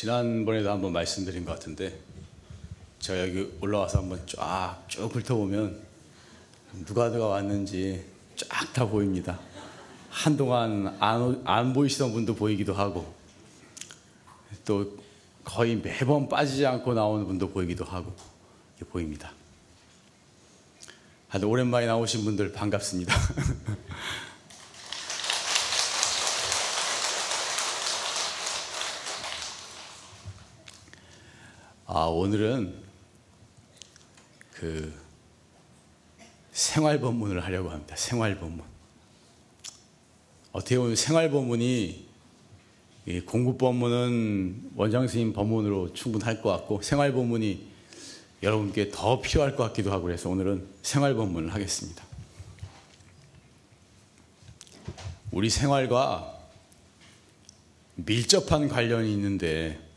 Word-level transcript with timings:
지난번에도 0.00 0.70
한번 0.70 0.94
말씀드린 0.94 1.44
것 1.44 1.52
같은데 1.52 1.94
제가 3.00 3.20
여기 3.20 3.52
올라와서 3.60 3.98
한번 3.98 4.26
쫙 4.26 4.82
쭉 4.88 5.14
훑어보면 5.14 5.78
누가 6.86 7.10
누가 7.10 7.26
왔는지 7.26 8.02
쫙 8.34 8.72
다 8.72 8.88
보입니다. 8.88 9.38
한동안 10.08 10.96
안, 11.00 11.20
오- 11.20 11.42
안 11.44 11.74
보이시던 11.74 12.12
분도 12.14 12.34
보이기도 12.34 12.72
하고 12.72 13.14
또 14.64 14.96
거의 15.44 15.76
매번 15.76 16.30
빠지지 16.30 16.64
않고 16.64 16.94
나오는 16.94 17.26
분도 17.26 17.50
보이기도 17.50 17.84
하고 17.84 18.10
보입니다. 18.90 19.32
오랜만에 21.44 21.84
나오신 21.84 22.24
분들 22.24 22.52
반갑습니다. 22.52 23.14
아, 31.92 32.04
오늘은 32.04 32.72
그 34.54 34.94
생활 36.52 37.00
본문을 37.00 37.42
하려고 37.42 37.70
합니다. 37.70 37.96
생활 37.96 38.38
본문. 38.38 38.64
어떻게 40.52 40.78
보면 40.78 40.94
생활 40.94 41.30
본문이 41.30 42.06
이 43.06 43.20
공부 43.22 43.58
본문은 43.58 44.70
원장 44.76 45.00
선생님 45.00 45.32
본문으로 45.32 45.92
충분할 45.92 46.40
것 46.40 46.50
같고 46.50 46.80
생활 46.80 47.10
본문이 47.12 47.66
여러분께 48.44 48.92
더 48.92 49.20
필요할 49.20 49.56
것 49.56 49.64
같기도 49.64 49.90
하고 49.90 50.04
그래서 50.04 50.30
오늘은 50.30 50.68
생활 50.82 51.14
본문을 51.14 51.52
하겠습니다. 51.52 52.04
우리 55.32 55.50
생활과 55.50 56.38
밀접한 57.96 58.68
관련이 58.68 59.12
있는데 59.12 59.89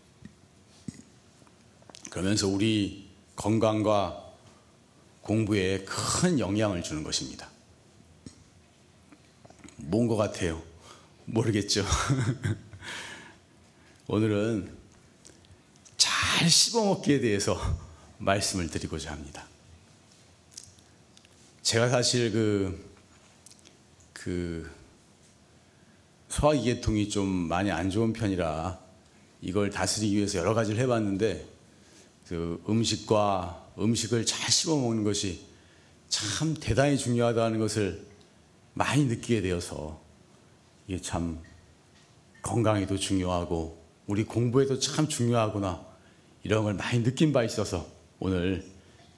그러면서 2.13 2.47
우리 2.47 3.09
건강과 3.35 4.23
공부에 5.23 5.83
큰 5.83 6.37
영향을 6.37 6.83
주는 6.83 7.03
것입니다. 7.03 7.49
뭔 9.77 10.07
것 10.07 10.15
같아요? 10.15 10.61
모르겠죠. 11.25 11.83
오늘은 14.05 14.77
잘 15.97 16.47
씹어먹기에 16.47 17.19
대해서 17.19 17.59
말씀을 18.19 18.67
드리고자 18.69 19.11
합니다. 19.11 19.47
제가 21.63 21.89
사실 21.89 22.31
그, 22.31 22.93
그, 24.13 24.71
소화기 26.29 26.63
계통이 26.65 27.09
좀 27.09 27.27
많이 27.27 27.71
안 27.71 27.89
좋은 27.89 28.13
편이라 28.13 28.79
이걸 29.41 29.71
다스리기 29.71 30.15
위해서 30.15 30.37
여러 30.37 30.53
가지를 30.53 30.79
해봤는데 30.79 31.52
그 32.33 32.63
음식과 32.67 33.73
음식을 33.77 34.25
잘 34.25 34.49
씹어 34.49 34.75
먹는 34.77 35.03
것이 35.03 35.45
참 36.09 36.55
대단히 36.59 36.97
중요하다는 36.97 37.59
것을 37.59 38.07
많이 38.73 39.05
느끼게 39.05 39.43
되어서 39.43 40.01
이게 40.87 40.99
참 40.99 41.39
건강에도 42.41 42.97
중요하고 42.97 43.79
우리 44.07 44.23
공부에도 44.23 44.79
참 44.79 45.07
중요하구나 45.07 45.85
이런 46.41 46.63
걸 46.63 46.73
많이 46.73 47.03
느낀 47.03 47.31
바 47.31 47.43
있어서 47.43 47.87
오늘 48.19 48.65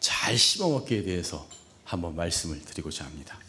잘 0.02 0.38
씹어 0.38 0.68
먹기에 0.68 1.04
대해서 1.04 1.48
한번 1.86 2.18
말씀을 2.18 2.60
드리고자 2.64 3.06
합니다. 3.06 3.40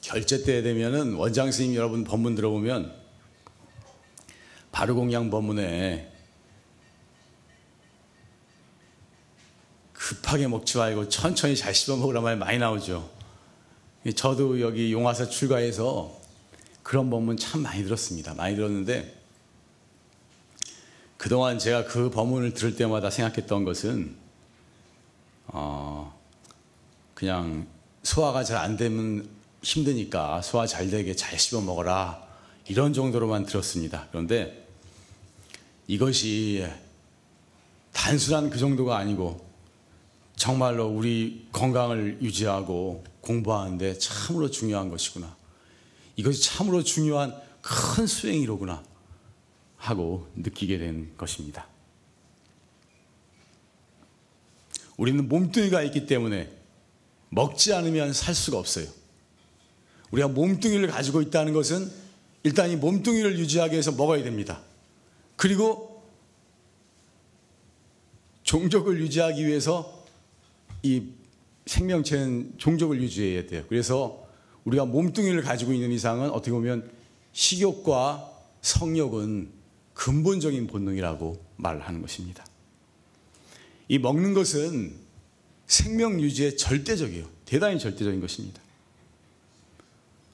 결제 0.00 0.44
때 0.44 0.62
되면은 0.62 1.14
원장 1.14 1.50
스님 1.50 1.74
여러분 1.74 2.04
법문 2.04 2.36
들어보면 2.36 3.05
바르공양 4.76 5.30
법문에 5.30 6.12
급하게 9.94 10.48
먹지 10.48 10.76
말고 10.76 11.08
천천히 11.08 11.56
잘 11.56 11.74
씹어 11.74 11.96
먹으라 11.96 12.20
말 12.20 12.36
많이 12.36 12.58
나오죠. 12.58 13.08
저도 14.14 14.60
여기 14.60 14.92
용화사 14.92 15.30
출가해서 15.30 16.20
그런 16.82 17.08
법문 17.08 17.38
참 17.38 17.62
많이 17.62 17.84
들었습니다. 17.84 18.34
많이 18.34 18.54
들었는데 18.54 19.18
그동안 21.16 21.58
제가 21.58 21.86
그 21.86 22.10
법문을 22.10 22.52
들을 22.52 22.76
때마다 22.76 23.08
생각했던 23.08 23.64
것은 23.64 24.14
어 25.46 26.14
그냥 27.14 27.66
소화가 28.02 28.44
잘 28.44 28.58
안 28.58 28.76
되면 28.76 29.26
힘드니까 29.62 30.42
소화 30.42 30.66
잘 30.66 30.90
되게 30.90 31.16
잘 31.16 31.38
씹어 31.38 31.62
먹어라 31.62 32.22
이런 32.68 32.92
정도로만 32.92 33.46
들었습니다. 33.46 34.06
그런데 34.10 34.65
이것이 35.86 36.66
단순한 37.92 38.50
그 38.50 38.58
정도가 38.58 38.96
아니고 38.96 39.46
정말로 40.36 40.86
우리 40.86 41.46
건강을 41.52 42.18
유지하고 42.22 43.04
공부하는데 43.20 43.98
참으로 43.98 44.50
중요한 44.50 44.90
것이구나. 44.90 45.34
이것이 46.16 46.42
참으로 46.42 46.82
중요한 46.82 47.34
큰 47.62 48.06
수행이로구나 48.06 48.82
하고 49.76 50.28
느끼게 50.36 50.78
된 50.78 51.12
것입니다. 51.16 51.66
우리는 54.96 55.28
몸뚱이가 55.28 55.82
있기 55.82 56.06
때문에 56.06 56.50
먹지 57.30 57.72
않으면 57.74 58.12
살 58.12 58.34
수가 58.34 58.58
없어요. 58.58 58.86
우리가 60.10 60.28
몸뚱이를 60.28 60.88
가지고 60.88 61.20
있다는 61.22 61.52
것은 61.52 61.90
일단 62.44 62.70
이 62.70 62.76
몸뚱이를 62.76 63.38
유지하기 63.38 63.72
위해서 63.72 63.92
먹어야 63.92 64.22
됩니다. 64.22 64.62
그리고 65.36 66.02
종족을 68.42 69.00
유지하기 69.00 69.46
위해서 69.46 70.04
이 70.82 71.08
생명체는 71.66 72.54
종족을 72.58 73.02
유지해야 73.02 73.46
돼요. 73.46 73.64
그래서 73.68 74.26
우리가 74.64 74.84
몸뚱이를 74.84 75.42
가지고 75.42 75.72
있는 75.72 75.92
이상은 75.92 76.30
어떻게 76.30 76.52
보면 76.52 76.90
식욕과 77.32 78.32
성욕은 78.62 79.50
근본적인 79.94 80.66
본능이라고 80.66 81.44
말하는 81.56 82.02
것입니다. 82.02 82.44
이 83.88 83.98
먹는 83.98 84.34
것은 84.34 84.94
생명 85.66 86.20
유지에 86.20 86.56
절대적이에요. 86.56 87.26
대단히 87.44 87.78
절대적인 87.78 88.20
것입니다. 88.20 88.60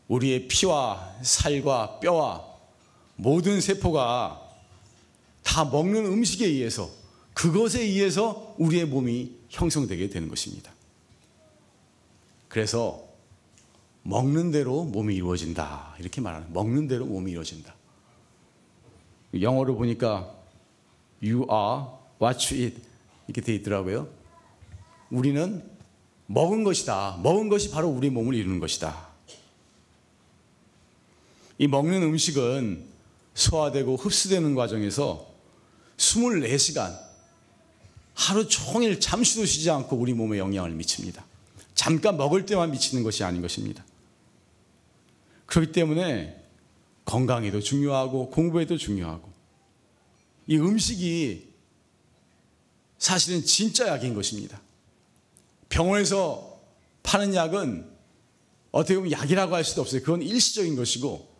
우리의 0.09 0.49
피와 0.49 1.17
살과 1.23 2.01
뼈와 2.01 2.45
모든 3.17 3.61
세포가 3.61 4.52
다 5.53 5.67
먹는 5.67 6.07
음식에 6.07 6.47
의해서 6.47 6.89
그것에 7.35 7.83
의해서 7.83 8.55
우리의 8.57 8.87
몸이 8.87 9.33
형성되게 9.51 10.09
되는 10.09 10.31
것입니다. 10.31 10.73
그래서 12.49 13.07
먹는 14.03 14.51
대로 14.51 14.85
몸이 14.85 15.15
이루어진다. 15.15 15.97
이렇게 16.01 16.23
말하는 16.23 16.51
먹는 16.55 16.89
대로 16.89 17.05
몸이 17.05 17.33
이루어진다. 17.33 17.75
영어로 19.39 19.77
보니까 19.77 20.35
you 21.23 21.43
are 21.43 21.85
what 22.23 22.55
you 22.55 22.65
eat 22.65 22.81
이렇게 23.27 23.43
돼 23.43 23.55
있더라고요. 23.57 24.09
우리는 25.11 25.63
먹은 26.29 26.65
것이다. 26.65 27.21
먹은 27.23 27.51
것이 27.51 27.71
바로 27.71 27.89
우리 27.89 28.09
몸을 28.09 28.35
이루는 28.35 28.59
것이다. 28.59 29.07
이 31.59 31.69
먹는 31.69 32.03
음식은 32.05 32.87
소화되고 33.35 33.97
흡수되는 33.97 34.55
과정에서 34.55 35.32
24시간 36.03 36.99
하루 38.15 38.47
종일 38.49 39.01
잠시도 39.01 39.47
쉬지 39.47 39.71
않고 39.71 39.97
우리 39.97 40.13
몸에 40.13 40.39
영향을 40.39 40.71
미칩니다. 40.73 41.25
잠깐 41.75 42.17
먹을 42.17 42.45
때만 42.45 42.71
미치는 42.73 43.03
것이 43.03 43.25
아닌 43.25 43.41
것입니다. 43.41 43.85
그렇기 45.47 45.73
때문에 45.73 46.37
건강에도 47.05 47.61
중요하고 47.61 48.31
공부에도 48.31 48.77
중요하고 48.77 49.33
이 50.47 50.57
음식이 50.57 51.49
사실은 52.99 53.45
진짜 53.45 53.89
약인 53.89 54.15
것입니다. 54.15 54.61
병원에서 55.69 56.61
파는 57.03 57.35
약은 57.35 57.91
어떻게 58.71 58.97
보면 58.97 59.13
약이라고 59.13 59.55
할 59.55 59.65
수도 59.65 59.81
없어요. 59.83 60.01
그건 60.03 60.23
일시적인 60.23 60.77
것이고 60.77 61.33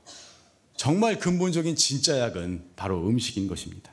정말 0.77 1.19
근본적인 1.19 1.77
진짜 1.77 2.19
약은 2.19 2.71
바로 2.77 3.07
음식인 3.07 3.47
것입니다. 3.47 3.93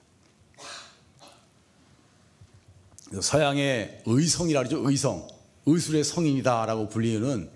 서양의 3.22 4.04
의성이라 4.06 4.64
그러죠. 4.64 4.90
의성. 4.90 5.28
의술의 5.66 6.04
성인이다라고 6.04 6.90
불리는 6.90 7.50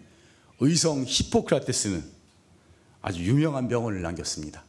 의성 0.59 1.03
히포크라테스는 1.07 2.03
아주 3.01 3.23
유명한 3.23 3.67
병원을 3.67 4.01
남겼습니다. 4.01 4.63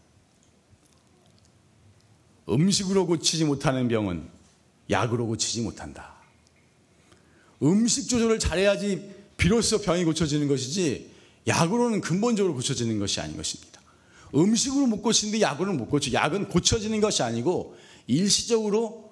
음식으로 2.48 3.06
고치지 3.06 3.44
못하는 3.44 3.88
병은 3.88 4.28
약으로 4.90 5.26
고치지 5.26 5.62
못한다. 5.62 6.14
음식 7.62 8.08
조절을 8.08 8.38
잘해야지 8.38 9.14
비로소 9.37 9.80
병이 9.80 10.04
고쳐지는 10.04 10.48
것이지 10.48 11.10
약으로는 11.46 12.00
근본적으로 12.00 12.54
고쳐지는 12.54 12.98
것이 12.98 13.20
아닌 13.20 13.37
것입니다. 13.37 13.80
음식으로 14.34 14.87
못 14.87 15.00
고치는데 15.00 15.40
약으로는 15.40 15.78
못 15.78 15.87
고쳐. 15.87 16.12
약은 16.12 16.48
고쳐지는 16.48 17.00
것이 17.00 17.22
아니고 17.22 17.76
일시적으로 18.06 19.03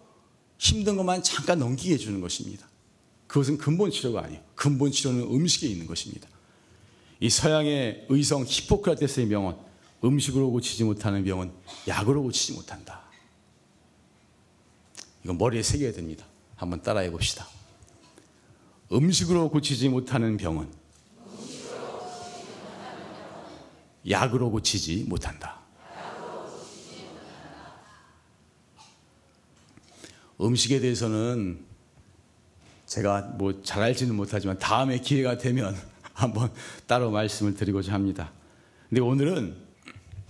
힘든 0.62 0.96
것만 0.96 1.24
잠깐 1.24 1.58
넘기게 1.58 1.94
해주는 1.94 2.20
것입니다. 2.20 2.68
그것은 3.26 3.58
근본 3.58 3.90
치료가 3.90 4.22
아니에요. 4.22 4.40
근본 4.54 4.92
치료는 4.92 5.22
음식에 5.22 5.66
있는 5.66 5.88
것입니다. 5.88 6.28
이 7.18 7.28
서양의 7.28 8.06
의성 8.08 8.44
히포크라테스의 8.46 9.26
명언, 9.26 9.58
음식으로 10.04 10.52
고치지 10.52 10.84
못하는 10.84 11.24
병은 11.24 11.50
약으로 11.88 12.22
고치지 12.22 12.52
못한다. 12.52 13.02
이건 15.24 15.36
머리에 15.36 15.64
새겨야 15.64 15.92
됩니다. 15.92 16.24
한번 16.54 16.80
따라해 16.80 17.10
봅시다. 17.10 17.48
음식으로 18.92 19.50
고치지 19.50 19.88
못하는 19.88 20.36
병은 20.36 20.72
약으로 24.08 24.52
고치지 24.52 25.06
못한다. 25.08 25.51
음식에 30.42 30.80
대해서는 30.80 31.64
제가 32.86 33.22
뭐 33.38 33.62
잘 33.62 33.82
알지는 33.82 34.14
못하지만 34.14 34.58
다음에 34.58 34.98
기회가 34.98 35.38
되면 35.38 35.76
한번 36.12 36.52
따로 36.86 37.10
말씀을 37.10 37.54
드리고자 37.54 37.92
합니다. 37.92 38.32
근데 38.88 39.00
오늘은 39.00 39.56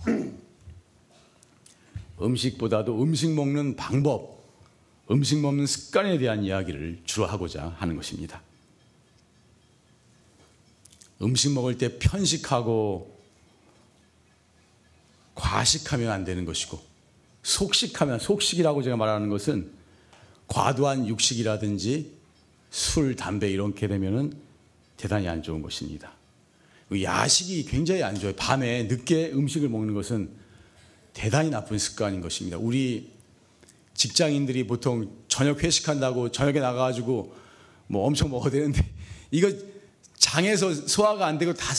음식보다도 2.21 3.01
음식 3.01 3.31
먹는 3.31 3.75
방법, 3.75 4.43
음식 5.11 5.39
먹는 5.39 5.65
습관에 5.65 6.17
대한 6.17 6.43
이야기를 6.43 7.01
주로 7.05 7.25
하고자 7.25 7.75
하는 7.77 7.95
것입니다. 7.97 8.41
음식 11.21 11.51
먹을 11.51 11.77
때 11.77 11.99
편식하고 11.99 13.13
과식하면 15.35 16.11
안 16.11 16.23
되는 16.23 16.45
것이고 16.45 16.79
속식하면 17.43 18.19
속식이라고 18.19 18.83
제가 18.83 18.95
말하는 18.95 19.29
것은 19.29 19.82
과도한 20.53 21.07
육식이라든지 21.07 22.11
술, 22.69 23.15
담배 23.15 23.49
이렇게 23.49 23.87
되면은 23.87 24.33
대단히 24.97 25.27
안 25.27 25.41
좋은 25.41 25.63
것입니다. 25.63 26.13
야식이 26.91 27.65
굉장히 27.65 28.03
안 28.03 28.13
좋아요. 28.13 28.35
밤에 28.35 28.83
늦게 28.83 29.31
음식을 29.33 29.67
먹는 29.67 29.95
것은 29.95 30.29
대단히 31.13 31.49
나쁜 31.49 31.79
습관인 31.79 32.21
것입니다. 32.21 32.59
우리 32.59 33.11
직장인들이 33.95 34.67
보통 34.67 35.09
저녁 35.27 35.63
회식한다고 35.63 36.31
저녁에 36.31 36.59
나가가지고 36.59 37.35
뭐 37.87 38.05
엄청 38.05 38.29
먹어야 38.29 38.51
되는데 38.51 38.87
이거 39.31 39.51
장에서 40.19 40.71
소화가 40.71 41.25
안 41.25 41.39
되고 41.39 41.55
다 41.55 41.73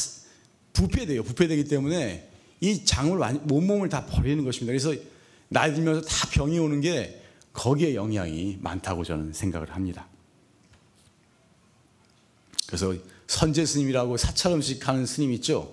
부패돼요. 0.73 1.23
부패되기 1.23 1.65
때문에 1.67 2.29
이 2.61 2.85
장을 2.85 3.17
몸몸을 3.45 3.89
다 3.89 4.05
버리는 4.05 4.43
것입니다. 4.45 4.77
그래서 4.77 5.01
나이 5.49 5.73
들면서 5.73 6.01
다 6.01 6.29
병이 6.33 6.59
오는 6.59 6.81
게 6.81 7.21
거기에 7.55 7.95
영향이 7.95 8.59
많다고 8.61 9.05
저는 9.05 9.33
생각을 9.33 9.75
합니다. 9.75 10.07
그래서 12.67 12.95
선제 13.27 13.65
스님이라고 13.65 14.17
사찰 14.17 14.53
음식 14.53 14.87
하는 14.87 15.07
스님 15.07 15.33
있죠? 15.35 15.73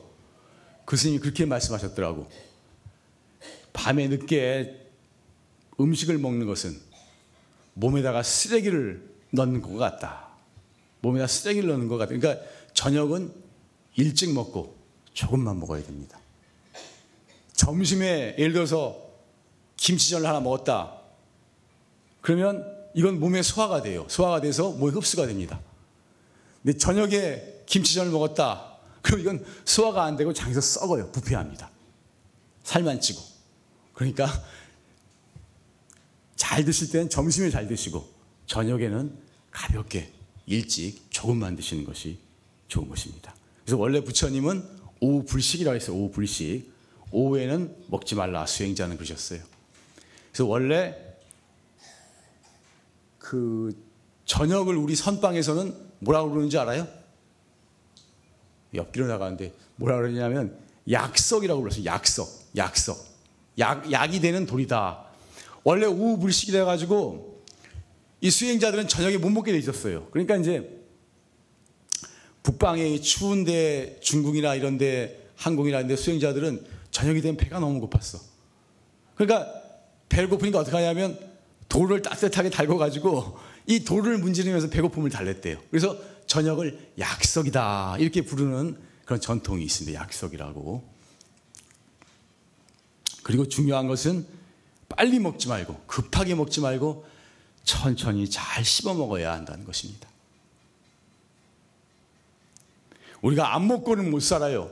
그 0.86 0.96
스님이 0.96 1.20
그렇게 1.20 1.46
말씀하셨더라고. 1.46 2.30
밤에 3.74 4.08
늦게 4.08 4.90
음식을 5.80 6.18
먹는 6.18 6.46
것은 6.46 6.80
몸에다가 7.74 8.24
쓰레기를 8.24 9.10
넣는 9.32 9.62
것 9.62 9.76
같다. 9.76 10.28
몸에다 11.02 11.26
쓰레기를 11.26 11.70
넣는 11.70 11.88
것 11.88 11.98
같다. 11.98 12.16
그러니까 12.16 12.46
저녁은 12.74 13.34
일찍 13.96 14.34
먹고 14.34 14.78
조금만 15.14 15.60
먹어야 15.60 15.84
됩니다. 15.84 16.20
점심에 17.54 18.36
예를 18.38 18.54
들어서 18.54 19.10
김치전을 19.78 20.28
하나 20.28 20.40
먹었다. 20.40 21.01
그러면 22.22 22.66
이건 22.94 23.20
몸에 23.20 23.42
소화가 23.42 23.82
돼요. 23.82 24.06
소화가 24.10 24.42
돼서 24.42 24.72
몸에 24.72 24.92
흡수가 24.94 25.28
됩니다. 25.28 25.60
근데 26.64 26.78
저녁에 26.78 27.64
김치전을 27.66 28.12
먹었다. 28.12 28.78
그럼 29.02 29.20
이건 29.20 29.46
소화가 29.66 30.04
안 30.04 30.16
되고 30.16 30.32
장에서 30.34 30.62
썩어요. 30.62 31.12
부패합니다. 31.12 31.70
살만 32.64 33.02
찌고. 33.02 33.22
그러니까 33.94 34.28
잘 36.36 36.64
드실 36.66 36.92
때는 36.92 37.10
점심에 37.10 37.50
잘 37.50 37.68
드시고 37.68 38.08
저녁에는 38.46 39.18
가볍게 39.52 40.12
일찍 40.46 41.08
조금만 41.10 41.56
드시는 41.56 41.86
것이 41.86 42.20
좋은 42.68 42.90
것입니다. 42.90 43.36
그래서 43.64 43.78
원래 43.78 44.04
부처님은 44.04 44.64
오후 45.00 45.26
불식이라고 45.26 45.76
했어요. 45.76 45.96
오후 45.96 46.12
불식. 46.12 46.72
오후에는 47.12 47.76
먹지 47.88 48.16
말라 48.16 48.46
수행자는 48.46 48.96
그러셨어요. 48.98 49.42
그래서 50.32 50.46
원래 50.46 51.11
그 53.22 53.72
저녁을 54.26 54.76
우리 54.76 54.96
선방에서는 54.96 55.74
뭐라고 56.00 56.32
그러는지 56.32 56.58
알아요? 56.58 56.88
옆길로 58.74 59.08
나가는데 59.08 59.54
뭐라 59.76 59.98
그러냐면 59.98 60.58
약석이라고 60.90 61.62
불렀어요. 61.62 61.86
약석, 61.86 62.28
약석. 62.58 62.98
약, 63.60 63.92
약이 63.92 64.20
되는 64.20 64.46
돌이다. 64.46 65.06
원래 65.64 65.86
오후 65.86 66.18
불식이라 66.18 66.66
가지고 66.66 67.44
이 68.22 68.32
수행자들은 68.32 68.88
저녁에 68.88 69.18
못 69.18 69.30
먹게 69.30 69.52
돼 69.52 69.60
있었어요. 69.60 70.08
그러니까 70.10 70.38
이제 70.38 70.82
북방의 72.42 73.02
추운데 73.02 74.00
중국이나 74.02 74.56
이런데 74.56 75.30
한국이나 75.36 75.78
이런데 75.80 75.96
수행자들은 75.96 76.66
저녁이 76.90 77.22
되면 77.22 77.38
배가 77.38 77.60
너무 77.60 77.88
고팠어. 77.88 78.20
그러니까 79.16 79.54
배를 80.10 80.30
고프니까 80.30 80.60
어떻게 80.60 80.76
하냐면 80.76 81.31
돌을 81.72 82.02
따뜻하게 82.02 82.50
달궈 82.50 82.78
가지고 82.78 83.40
이 83.66 83.86
돌을 83.86 84.18
문지르면서 84.18 84.70
배고픔을 84.70 85.10
달랬대요. 85.10 85.58
그래서 85.70 85.98
저녁을 86.28 86.92
약석이다 87.00 87.96
이렇게 88.00 88.24
부르는 88.24 88.78
그런 89.06 89.22
전통이 89.22 89.64
있습니다. 89.64 90.02
약석이라고. 90.02 90.84
그리고 93.24 93.48
중요한 93.48 93.88
것은 93.88 94.28
빨리 94.90 95.20
먹지 95.20 95.48
말고 95.48 95.84
급하게 95.88 96.36
먹지 96.36 96.60
말고 96.60 97.06
천천히 97.64 98.30
잘 98.30 98.66
씹어 98.66 98.94
먹어야 98.94 99.32
한다는 99.32 99.64
것입니다. 99.64 100.10
우리가 103.22 103.56
안 103.56 103.68
먹고는 103.68 104.12
못 104.12 104.20
살아요. 104.22 104.70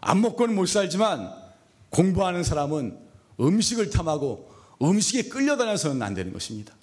안 0.00 0.20
먹고는 0.20 0.54
못 0.54 0.66
살지만 0.66 1.34
공부하는 1.88 2.44
사람은 2.44 2.96
음식을 3.40 3.90
탐하고 3.90 4.49
음식에 4.82 5.28
끌려다녀서는 5.28 6.02
안 6.02 6.14
되는 6.14 6.32
것입니다. 6.32 6.74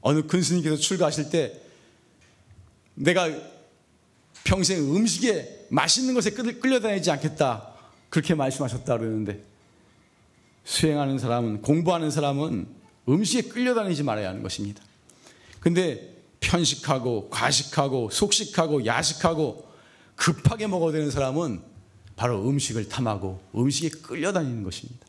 어느 0.00 0.26
큰 0.26 0.42
스님께서 0.42 0.76
출가하실 0.76 1.30
때 1.30 1.60
내가 2.94 3.28
평생 4.44 4.78
음식에 4.94 5.66
맛있는 5.70 6.14
것에 6.14 6.30
끌려다니지 6.30 7.10
않겠다. 7.10 7.74
그렇게 8.08 8.34
말씀하셨다 8.34 8.98
그러는데 8.98 9.42
수행하는 10.64 11.18
사람은 11.18 11.62
공부하는 11.62 12.10
사람은 12.10 12.66
음식에 13.08 13.48
끌려다니지 13.48 14.02
말아야 14.02 14.28
하는 14.28 14.42
것입니다. 14.42 14.82
근데 15.60 16.16
편식하고 16.40 17.30
과식하고 17.30 18.10
속식하고 18.10 18.86
야식하고 18.86 19.68
급하게 20.14 20.66
먹어야 20.66 20.92
되는 20.92 21.10
사람은 21.10 21.62
바로 22.16 22.48
음식을 22.48 22.88
탐하고 22.88 23.40
음식에 23.54 23.88
끌려다니는 23.88 24.62
것입니다. 24.62 25.07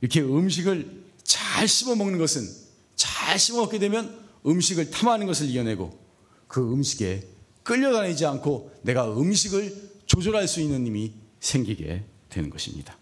이렇게 0.00 0.20
음식을 0.20 1.04
잘 1.22 1.68
씹어 1.68 1.94
먹는 1.96 2.18
것은 2.18 2.48
잘 2.96 3.38
씹어 3.38 3.60
먹게 3.62 3.78
되면 3.78 4.18
음식을 4.46 4.90
탐하는 4.90 5.26
것을 5.26 5.48
이겨내고 5.48 5.98
그 6.48 6.72
음식에 6.72 7.26
끌려다니지 7.62 8.26
않고 8.26 8.80
내가 8.82 9.12
음식을 9.12 9.90
조절할 10.06 10.48
수 10.48 10.60
있는 10.60 10.86
힘이 10.86 11.14
생기게 11.40 12.04
되는 12.28 12.50
것입니다. 12.50 12.96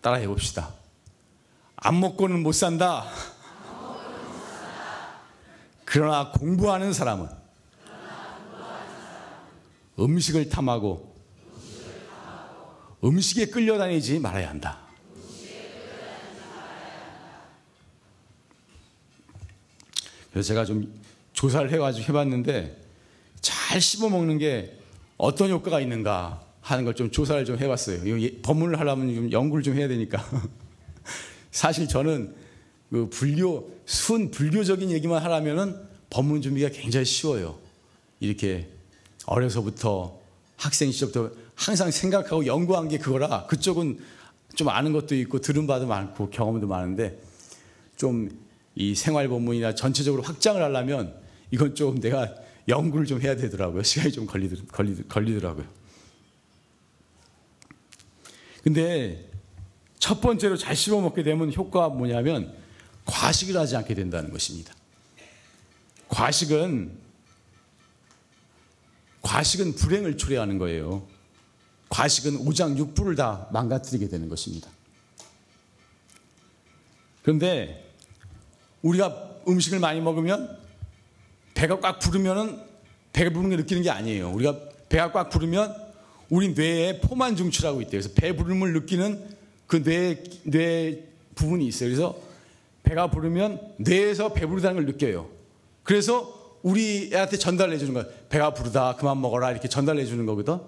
따라해 0.00 0.26
봅시다. 0.28 0.72
안 1.74 1.98
먹고는 2.00 2.42
못 2.42 2.52
산다. 2.52 3.06
그러나 5.84 6.30
공부하는 6.30 6.92
사람은 6.92 7.28
음식을 9.98 10.48
탐하고 10.48 11.14
음식에 13.04 13.46
끌려다니지 13.46 14.18
말아야 14.18 14.48
한다. 14.50 14.80
그래서 20.32 20.48
제가 20.48 20.64
좀 20.64 20.92
조사를 21.32 21.70
해가지고 21.72 22.08
해봤는데 22.08 22.76
잘 23.40 23.80
씹어 23.80 24.08
먹는 24.10 24.38
게 24.38 24.76
어떤 25.16 25.50
효과가 25.50 25.80
있는가 25.80 26.42
하는 26.60 26.84
걸 26.84 26.94
좀 26.94 27.10
조사를 27.10 27.44
좀 27.44 27.58
해봤어요. 27.58 28.16
이거 28.18 28.36
법문을 28.42 28.78
하려면 28.80 29.14
좀 29.14 29.32
연구를 29.32 29.62
좀 29.62 29.76
해야 29.76 29.88
되니까. 29.88 30.22
사실 31.50 31.88
저는 31.88 32.34
그 32.90 33.08
불교 33.08 33.72
순 33.86 34.30
불교적인 34.30 34.90
얘기만 34.90 35.22
하라면은 35.22 35.76
법문 36.10 36.42
준비가 36.42 36.68
굉장히 36.68 37.06
쉬워요. 37.06 37.58
이렇게 38.20 38.68
어려서부터 39.26 40.18
학생 40.56 40.90
시절부터 40.90 41.30
항상 41.54 41.90
생각하고 41.90 42.46
연구한 42.46 42.88
게 42.88 42.98
그거라 42.98 43.46
그쪽은 43.46 43.98
좀 44.54 44.68
아는 44.68 44.92
것도 44.92 45.14
있고 45.16 45.40
들은 45.40 45.66
바도 45.66 45.86
많고 45.86 46.30
경험도 46.30 46.66
많은데 46.66 47.20
좀 47.96 48.46
이 48.76 48.94
생활 48.94 49.26
본문이나 49.26 49.74
전체적으로 49.74 50.22
확장을 50.22 50.62
하려면 50.62 51.18
이건 51.50 51.74
좀 51.74 51.98
내가 51.98 52.32
연구를 52.68 53.06
좀 53.06 53.22
해야 53.22 53.34
되더라고요. 53.34 53.82
시간이 53.82 54.12
좀 54.12 54.26
걸리더, 54.26 54.62
걸리, 54.70 55.02
걸리더라고요. 55.08 55.64
근데 58.62 59.30
첫 59.98 60.20
번째로 60.20 60.56
잘 60.56 60.76
씹어 60.76 61.00
먹게 61.00 61.22
되면 61.22 61.52
효과가 61.52 61.88
뭐냐면 61.88 62.54
과식을 63.06 63.56
하지 63.56 63.76
않게 63.76 63.94
된다는 63.94 64.30
것입니다. 64.30 64.74
과식은 66.08 67.05
과식은 69.26 69.74
불행을 69.74 70.16
초래하는 70.16 70.56
거예요. 70.58 71.04
과식은 71.88 72.46
오장육부를 72.46 73.16
다 73.16 73.48
망가뜨리게 73.52 74.08
되는 74.08 74.28
것입니다. 74.28 74.70
그런데 77.22 77.92
우리가 78.82 79.40
음식을 79.48 79.80
많이 79.80 80.00
먹으면 80.00 80.56
배가 81.54 81.80
꽉 81.80 81.98
부르면은 81.98 82.60
배가 83.12 83.30
부르는 83.30 83.50
게 83.50 83.56
느끼는 83.56 83.82
게 83.82 83.90
아니에요. 83.90 84.30
우리가 84.30 84.60
배가 84.88 85.10
꽉 85.10 85.28
부르면 85.28 85.74
우리 86.30 86.50
뇌에 86.54 87.00
포만 87.00 87.34
중추라고 87.34 87.80
있대요. 87.82 88.00
그래서 88.00 88.10
배 88.14 88.34
부름을 88.36 88.74
느끼는 88.74 89.36
그 89.66 89.82
뇌, 89.82 90.22
뇌 90.44 91.04
부분이 91.34 91.66
있어요. 91.66 91.88
그래서 91.88 92.16
배가 92.84 93.10
부르면 93.10 93.74
뇌에서 93.78 94.32
배부르다는 94.32 94.76
걸 94.76 94.86
느껴요. 94.86 95.28
그래서 95.82 96.35
우리 96.66 97.10
애한테 97.14 97.38
전달해 97.38 97.78
주는 97.78 97.94
거야. 97.94 98.06
배가 98.28 98.52
부르다, 98.52 98.96
그만 98.96 99.20
먹어라, 99.20 99.52
이렇게 99.52 99.68
전달해 99.68 100.04
주는 100.04 100.26
거거든. 100.26 100.58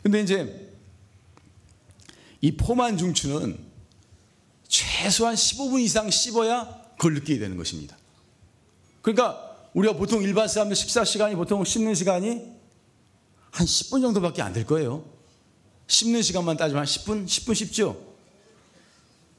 근데 0.00 0.20
이제 0.20 0.70
이 2.40 2.56
포만 2.56 2.96
중추는 2.96 3.58
최소한 4.68 5.34
15분 5.34 5.80
이상 5.80 6.08
씹어야 6.08 6.82
그걸 6.96 7.14
느끼게 7.14 7.40
되는 7.40 7.56
것입니다. 7.56 7.98
그러니까 9.00 9.56
우리가 9.74 9.96
보통 9.96 10.22
일반 10.22 10.46
사람들 10.46 10.76
식사 10.76 11.04
시간이 11.04 11.34
보통 11.34 11.64
씹는 11.64 11.96
시간이 11.96 12.40
한 13.50 13.66
10분 13.66 14.00
정도밖에 14.00 14.42
안 14.42 14.52
될 14.52 14.64
거예요. 14.64 15.04
씹는 15.88 16.22
시간만 16.22 16.56
따지면 16.56 16.82
한 16.82 16.86
10분? 16.86 17.26
10분 17.26 17.56
씹죠? 17.56 18.00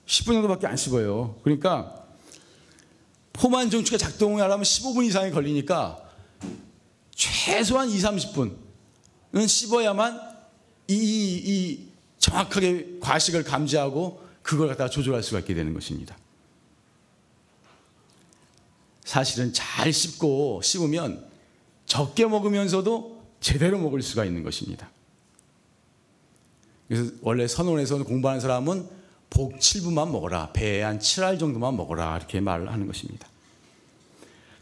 10분 0.05 0.33
정도밖에 0.33 0.67
안 0.67 0.75
씹어요. 0.75 1.39
그러니까 1.43 2.02
포만 3.33 3.69
정추가 3.69 3.97
작동하려면 3.97 4.63
15분 4.63 5.05
이상이 5.05 5.31
걸리니까 5.31 5.97
최소한 7.11 7.89
2, 7.89 7.97
30분은 7.97 9.47
씹어야만 9.47 10.33
이, 10.87 10.95
이 10.95 11.87
정확하게 12.19 12.99
과식을 13.01 13.43
감지하고 13.43 14.23
그걸 14.41 14.67
갖다가 14.67 14.89
조절할 14.89 15.23
수가 15.23 15.39
있게 15.39 15.53
되는 15.53 15.73
것입니다. 15.73 16.17
사실은 19.03 19.51
잘 19.53 19.91
씹고 19.91 20.61
씹으면 20.63 21.27
적게 21.85 22.25
먹으면서도 22.25 23.23
제대로 23.41 23.77
먹을 23.77 24.01
수가 24.01 24.25
있는 24.25 24.43
것입니다. 24.43 24.89
그래서 26.87 27.11
원래 27.21 27.47
선원에서는 27.47 28.05
공부하는 28.05 28.39
사람은 28.39 28.87
복 29.33 29.57
7분만 29.57 30.11
먹어라. 30.11 30.51
배에 30.53 30.83
한 30.83 30.99
7알 30.99 31.39
정도만 31.39 31.75
먹어라. 31.75 32.17
이렇게 32.17 32.39
말을 32.39 32.71
하는 32.71 32.85
것입니다. 32.85 33.27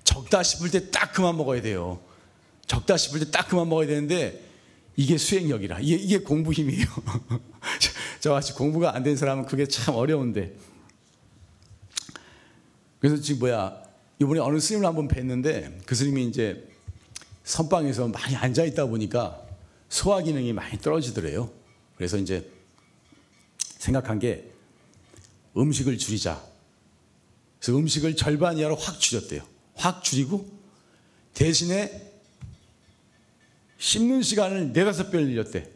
적다 0.06 0.44
싶을 0.44 0.72
때 0.72 0.90
딱 0.92 1.12
그만 1.12 1.36
먹어야 1.36 1.62
돼요. 1.62 2.00
적다 2.68 2.96
싶을 2.96 3.20
때 3.20 3.32
딱 3.32 3.50
그만 3.50 3.68
먹어야 3.68 3.88
되는데 3.88 4.46
이게 4.96 5.18
수행력이라. 5.18 5.80
이게, 5.82 5.96
이게 5.96 6.18
공부 6.20 6.54
힘이에요. 6.54 6.86
저같이 8.22 8.54
공부가 8.54 8.96
안 8.96 9.04
된 9.04 9.18
사람은 9.18 9.46
그게 9.46 9.66
참 9.66 9.96
어려운데. 9.96 10.56
그래서 13.00 13.22
지금 13.22 13.40
뭐야. 13.40 13.82
이번에 14.20 14.40
어느 14.40 14.60
스님을 14.60 14.86
한번 14.88 15.08
뵀는데 15.10 15.86
그 15.86 15.96
스님이 15.96 16.28
이제 16.28 16.70
선방에서 17.44 18.08
많이 18.08 18.36
앉아 18.36 18.64
있다 18.66 18.86
보니까 18.86 19.42
소화 19.90 20.22
기능이 20.22 20.54
많이 20.54 20.78
떨어지더래요. 20.78 21.52
그래서 21.98 22.18
이제 22.18 22.50
생각한 23.80 24.20
게 24.20 24.51
음식을 25.56 25.98
줄이자. 25.98 26.42
그래서 27.60 27.78
음식을 27.78 28.16
절반 28.16 28.58
이하로 28.58 28.76
확 28.76 29.00
줄였대요. 29.00 29.44
확 29.76 30.04
줄이고 30.04 30.50
대신에 31.34 32.12
씹는 33.78 34.22
시간을 34.22 34.74
네다섯 34.74 35.12
배를 35.12 35.28
늘렸대. 35.28 35.70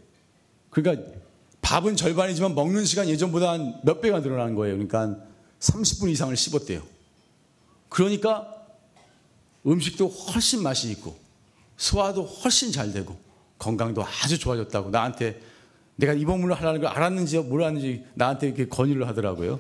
그러니까 0.69 1.11
밥은 1.61 1.95
절반이지만 1.95 2.53
먹는 2.53 2.85
시간 2.85 3.09
예전보다 3.09 3.51
한 3.51 3.81
몇 3.83 4.01
배가 4.01 4.21
늘어난 4.21 4.53
거예요. 4.55 4.75
그러니까 4.75 5.01
한 5.01 5.23
30분 5.59 6.09
이상을 6.11 6.35
씹었대요. 6.35 6.83
그러니까 7.89 8.51
음식도 9.65 10.07
훨씬 10.07 10.61
맛이 10.61 10.91
있고 10.91 11.17
소화도 11.77 12.23
훨씬 12.23 12.71
잘 12.71 12.91
되고 12.91 13.17
건강도 13.57 14.03
아주 14.03 14.37
좋아졌다고 14.37 14.91
나한테 14.91 15.41
내가 15.97 16.13
이 16.13 16.25
법문을 16.25 16.55
하라는 16.55 16.81
걸 16.81 16.89
알았는지 16.89 17.39
몰랐는지 17.39 18.05
나한테 18.15 18.47
이렇게 18.47 18.67
건의를 18.67 19.07
하더라고요. 19.07 19.59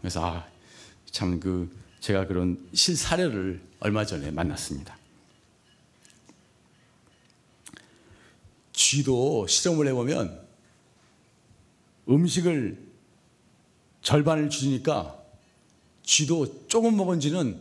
그래서 0.00 0.24
아, 0.24 0.46
참 1.10 1.38
그 1.38 1.82
제가 2.02 2.26
그런 2.26 2.58
실사례를 2.74 3.62
얼마 3.78 4.04
전에 4.04 4.32
만났습니다. 4.32 4.98
쥐도 8.72 9.46
실험을 9.46 9.86
해보면 9.86 10.44
음식을 12.08 12.76
절반을 14.02 14.50
줄이니까 14.50 15.16
쥐도 16.02 16.66
조금 16.66 16.96
먹은 16.96 17.20
쥐는 17.20 17.60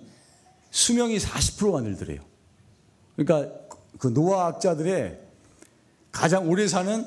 수명이 0.72 1.20
40%가 1.20 1.82
늘더래요. 1.82 2.26
그러니까 3.16 3.54
그 4.00 4.08
노화학자들의 4.08 5.20
가장 6.12 6.50
오래 6.50 6.68
사는 6.68 7.06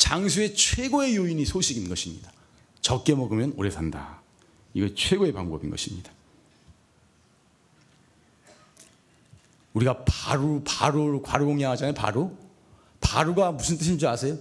장수의 0.00 0.54
최고의 0.54 1.14
요인이 1.14 1.44
소식인 1.44 1.86
것입니다. 1.88 2.32
적게 2.80 3.14
먹으면 3.14 3.52
오래 3.56 3.70
산다. 3.70 4.22
이거 4.72 4.92
최고의 4.94 5.32
방법인 5.32 5.70
것입니다. 5.70 6.10
우리가 9.74 10.04
바로 10.06 10.62
바로 10.64 11.20
과로 11.20 11.44
공양하잖아요. 11.44 11.94
바로 11.94 12.34
바로가 13.00 13.52
무슨 13.52 13.76
뜻인 13.76 13.98
줄 13.98 14.08
아세요? 14.08 14.38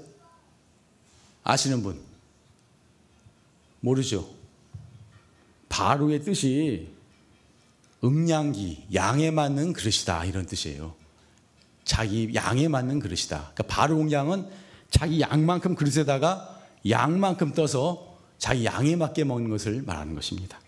아시는 1.43 1.83
분 1.83 2.01
모르죠? 3.81 4.33
바로의 5.67 6.23
뜻이 6.23 6.89
음양기 8.01 8.87
양에 8.93 9.29
맞는 9.29 9.73
그릇이다 9.73 10.23
이런 10.23 10.45
뜻이에요. 10.45 10.95
자기 11.83 12.33
양에 12.33 12.69
맞는 12.69 12.99
그릇이다. 12.99 13.51
그러니까 13.53 13.63
바로 13.63 13.97
공양은 13.97 14.68
자기 14.89 15.21
양만큼 15.21 15.75
그릇에다가 15.75 16.59
양만큼 16.89 17.53
떠서 17.53 18.17
자기 18.37 18.65
양에 18.65 18.95
맞게 18.95 19.23
먹는 19.23 19.49
것을 19.49 19.83
말하는 19.83 20.15
것입니다. 20.15 20.59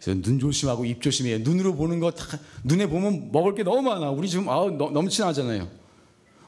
그래서 0.00 0.20
눈 0.22 0.38
조심하고 0.38 0.84
입 0.84 1.02
조심해요. 1.02 1.38
눈으로 1.38 1.74
보는 1.74 2.00
거 2.00 2.12
다, 2.12 2.38
눈에 2.64 2.86
보면 2.86 3.32
먹을 3.32 3.54
게 3.54 3.62
너무 3.62 3.82
많아. 3.82 4.10
우리 4.10 4.28
지금 4.28 4.48
아, 4.48 4.64
넘치나잖아요. 4.66 5.68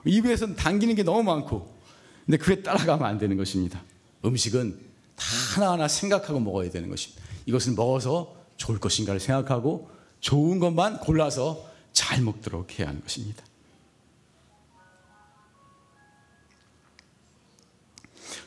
입에서 0.04 0.54
당기는 0.54 0.94
게 0.94 1.02
너무 1.02 1.22
많고. 1.22 1.76
근데 2.24 2.36
그에 2.36 2.62
따라가면 2.62 3.06
안 3.06 3.18
되는 3.18 3.36
것입니다. 3.36 3.82
음식은 4.24 4.78
다 5.16 5.24
하나하나 5.54 5.88
생각하고 5.88 6.40
먹어야 6.40 6.70
되는 6.70 6.88
것입니다. 6.88 7.22
이것을 7.46 7.72
먹어서 7.72 8.36
좋을 8.56 8.78
것인가를 8.78 9.20
생각하고 9.20 9.90
좋은 10.20 10.58
것만 10.58 11.00
골라서 11.00 11.66
잘 11.92 12.22
먹도록 12.22 12.78
해야 12.78 12.88
하는 12.88 13.00
것입니다. 13.00 13.42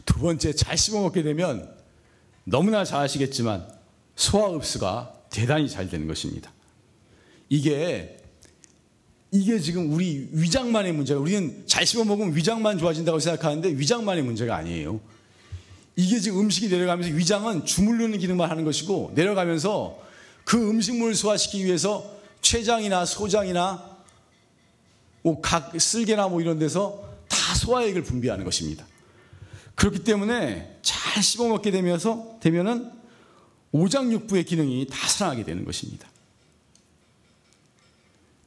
두 0.06 0.20
번째, 0.20 0.54
잘 0.54 0.78
씹어 0.78 1.02
먹게 1.02 1.24
되면 1.24 1.70
너무나 2.44 2.84
잘 2.84 3.02
아시겠지만 3.04 3.68
소화 4.16 4.50
흡수가 4.50 5.14
대단히 5.30 5.70
잘 5.70 5.90
되는 5.90 6.08
것입니다. 6.08 6.52
이게 7.50 8.18
이게 9.34 9.60
지금 9.60 9.94
우리 9.94 10.28
위장만의 10.34 10.92
문제가 10.92 11.20
우리는 11.20 11.64
잘 11.66 11.86
씹어 11.86 12.04
먹으면 12.04 12.36
위장만 12.36 12.78
좋아진다고 12.78 13.20
생각하는데 13.20 13.70
위장만의 13.78 14.24
문제가 14.24 14.58
아니에요. 14.58 15.00
이게 15.96 16.20
지금 16.20 16.40
음식이 16.42 16.68
내려가면서 16.70 17.14
위장은 17.14 17.66
주물르는 17.66 18.18
기능만 18.20 18.50
하는 18.50 18.66
것이고 18.66 19.12
내려가면서 19.16 20.00
그 20.44 20.70
음식물을 20.70 21.16
소화시키기 21.16 21.66
위해서 21.66 22.20
췌장이나 22.42 23.06
소장이나 23.06 23.92
뭐 25.22 25.40
각 25.42 25.80
쓸개나 25.80 26.28
뭐 26.28 26.42
이런 26.42 26.60
데서 26.60 27.04
다 27.28 27.38
소화액을 27.56 28.04
분비하는 28.04 28.44
것입니다. 28.44 28.86
그렇기 29.82 30.04
때문에 30.04 30.78
잘 30.84 31.24
씹어 31.24 31.48
먹게 31.48 31.72
되면서 31.72 32.38
되면은 32.40 32.92
오장육부의 33.72 34.44
기능이 34.44 34.86
다 34.88 35.08
살아나게 35.08 35.44
되는 35.44 35.66
것입니다. 35.66 36.08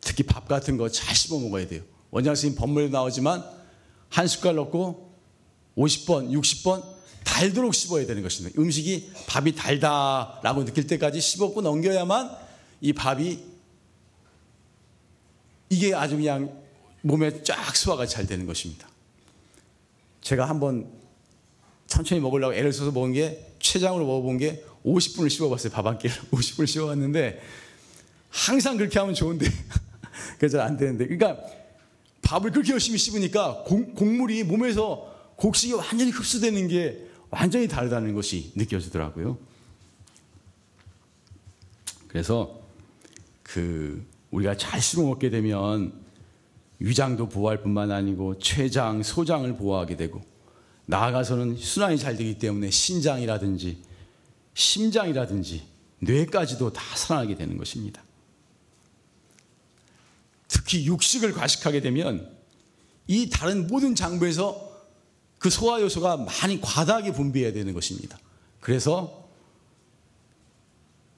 특히 0.00 0.22
밥 0.22 0.46
같은 0.46 0.76
거 0.76 0.88
잘 0.88 1.12
씹어 1.12 1.40
먹어야 1.40 1.66
돼요. 1.66 1.82
원장 2.12 2.36
선생님 2.36 2.56
법문에 2.56 2.86
나오지만 2.86 3.44
한 4.10 4.28
숟갈 4.28 4.54
넣고 4.54 5.12
50번, 5.76 6.30
60번 6.30 6.84
달도록 7.24 7.74
씹어야 7.74 8.06
되는 8.06 8.22
것입니다. 8.22 8.56
음식이 8.56 9.10
밥이 9.26 9.56
달다라고 9.56 10.64
느낄 10.64 10.86
때까지 10.86 11.20
씹었고 11.20 11.62
넘겨야만 11.62 12.30
이 12.80 12.92
밥이 12.92 13.42
이게 15.68 15.96
아주 15.96 16.14
그냥 16.14 16.62
몸에 17.02 17.42
쫙 17.42 17.74
소화가 17.74 18.06
잘 18.06 18.24
되는 18.24 18.46
것입니다. 18.46 18.88
제가 20.20 20.48
한번 20.48 21.02
천천히 21.94 22.20
먹으려고 22.20 22.54
애를 22.54 22.72
써서 22.72 22.90
먹은 22.90 23.12
게 23.12 23.54
최장으로 23.60 24.04
먹어본 24.04 24.38
게 24.38 24.64
50분을 24.84 25.30
씹어봤어요. 25.30 25.72
밥 25.72 25.86
한 25.86 25.96
끼를 25.96 26.16
50분을 26.32 26.66
씹어봤는데 26.66 27.40
항상 28.30 28.76
그렇게 28.76 28.98
하면 28.98 29.14
좋은데 29.14 29.46
그래서 30.38 30.60
안 30.60 30.76
되는데 30.76 31.06
그러니까 31.06 31.40
밥을 32.22 32.50
그렇게 32.50 32.72
열심히 32.72 32.98
씹으니까 32.98 33.62
공, 33.64 33.94
곡물이 33.94 34.42
몸에서 34.44 35.14
곡식이 35.36 35.74
완전히 35.74 36.10
흡수되는 36.10 36.66
게 36.68 37.06
완전히 37.30 37.68
다르다는 37.68 38.12
것이 38.14 38.52
느껴지더라고요. 38.56 39.38
그래서 42.08 42.60
그 43.42 44.04
우리가 44.32 44.56
잘 44.56 44.80
씹어 44.80 45.02
먹게 45.02 45.30
되면 45.30 45.92
위장도 46.80 47.28
보호할 47.28 47.62
뿐만 47.62 47.92
아니고 47.92 48.38
췌장, 48.38 49.02
소장을 49.02 49.56
보호하게 49.56 49.96
되고 49.96 50.33
나아가서는 50.86 51.56
순환이 51.56 51.98
잘 51.98 52.16
되기 52.16 52.38
때문에 52.38 52.70
신장이라든지 52.70 53.82
심장이라든지 54.54 55.66
뇌까지도 56.00 56.72
다 56.72 56.82
살아나게 56.96 57.34
되는 57.34 57.56
것입니다. 57.56 58.02
특히 60.48 60.86
육식을 60.86 61.32
과식하게 61.32 61.80
되면 61.80 62.36
이 63.06 63.28
다른 63.28 63.66
모든 63.66 63.94
장부에서 63.94 64.72
그 65.38 65.50
소화 65.50 65.80
요소가 65.80 66.16
많이 66.16 66.60
과다하게 66.60 67.12
분비해야 67.12 67.52
되는 67.52 67.74
것입니다. 67.74 68.18
그래서 68.60 69.28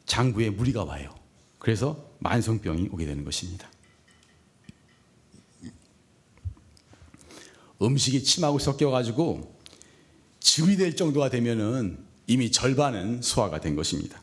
장부에 0.07 0.51
무리가 0.51 0.85
와요. 0.85 1.15
그래서 1.59 2.11
만성병이 2.21 2.89
오게 2.93 3.07
되는 3.07 3.25
것입니다. 3.25 3.69
음식이 7.83 8.25
침하고 8.25 8.59
섞여가지고 8.59 9.56
즙이 10.47 10.77
될 10.77 10.95
정도가 10.95 11.29
되면은 11.29 11.99
이미 12.29 12.53
절반은 12.53 13.21
소화가 13.21 13.61
된 13.61 13.75
것입니다. 13.75 14.23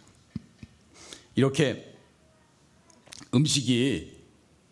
이렇게 1.35 1.93
음식이 3.33 4.23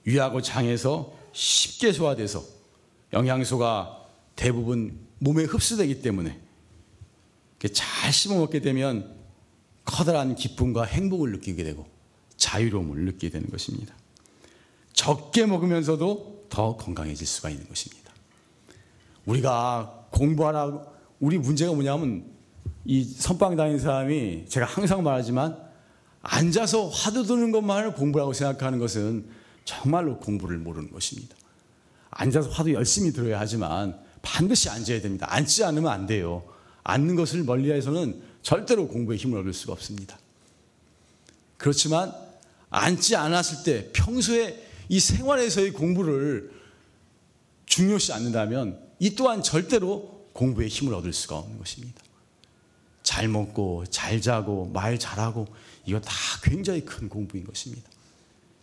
위하고 0.06 0.42
장에서 0.42 1.14
쉽게 1.34 1.92
소화돼서 1.92 2.42
영양소가 3.12 4.08
대부분 4.38 4.98
몸에 5.20 5.44
흡수되기 5.44 6.02
때문에 6.02 6.40
잘 7.74 8.14
씹어 8.14 8.38
먹게 8.38 8.62
되면 8.62 9.14
커다란 9.84 10.36
기쁨과 10.36 10.86
행복을 10.86 11.34
느끼게 11.34 11.66
되고 11.66 11.86
자유로움을 12.38 13.04
느끼게 13.04 13.30
되는 13.30 13.50
것입니다. 13.50 13.94
적게 14.94 15.46
먹으면서도 15.46 16.46
더 16.50 16.78
건강해질 16.78 17.28
수가 17.28 17.50
있는 17.50 17.68
것입니다. 17.68 18.14
우리가 19.26 20.08
공부하라 20.12 20.91
우리 21.22 21.38
문제가 21.38 21.72
뭐냐면 21.72 22.26
이 22.84 23.04
선방 23.04 23.56
다니는 23.56 23.80
사람이 23.80 24.46
제가 24.50 24.66
항상 24.66 25.04
말하지만 25.04 25.56
앉아서 26.24 26.90
화두 26.90 27.26
드는 27.26 27.52
것만을 27.52 27.94
공부라고 27.94 28.34
생각하는 28.34 28.80
것은 28.80 29.28
정말로 29.64 30.18
공부를 30.18 30.58
모르는 30.58 30.92
것입니다. 30.92 31.36
앉아서 32.10 32.50
화두 32.50 32.74
열심히 32.74 33.14
들어야 33.14 33.40
하지만 33.40 33.98
반드시 34.24 34.70
앉아야 34.70 35.00
됩니다. 35.00 35.28
앉지 35.30 35.64
않으면 35.64 35.92
안 35.92 36.08
돼요. 36.08 36.44
앉는 36.84 37.16
것을 37.16 37.44
멀리해서는 37.44 38.22
절대로 38.42 38.88
공부에 38.88 39.16
힘을 39.16 39.40
얻을 39.40 39.54
수가 39.54 39.74
없습니다. 39.74 40.18
그렇지만 41.58 42.12
앉지 42.72 43.16
않았을 43.16 43.64
때 43.64 43.92
평소에 43.94 44.68
이 44.90 45.00
생활에서의 45.00 45.74
공부를 45.74 46.52
중요시 47.68 48.12
않는다면 48.14 48.80
이 48.98 49.16
또한 49.16 49.44
절대로 49.44 50.21
공부에 50.42 50.68
힘을 50.68 50.96
얻을 50.96 51.14
수가 51.14 51.38
없는 51.38 51.60
것입니다. 51.60 52.02
잘 53.04 53.28
먹고 53.28 53.86
잘 53.92 54.20
자고 54.22 54.66
말 54.74 54.98
잘하고 54.98 55.46
이거 55.86 56.00
다 56.02 56.12
굉장히 56.42 56.84
큰 56.84 57.08
공부인 57.08 57.44
것입니다. 57.46 57.88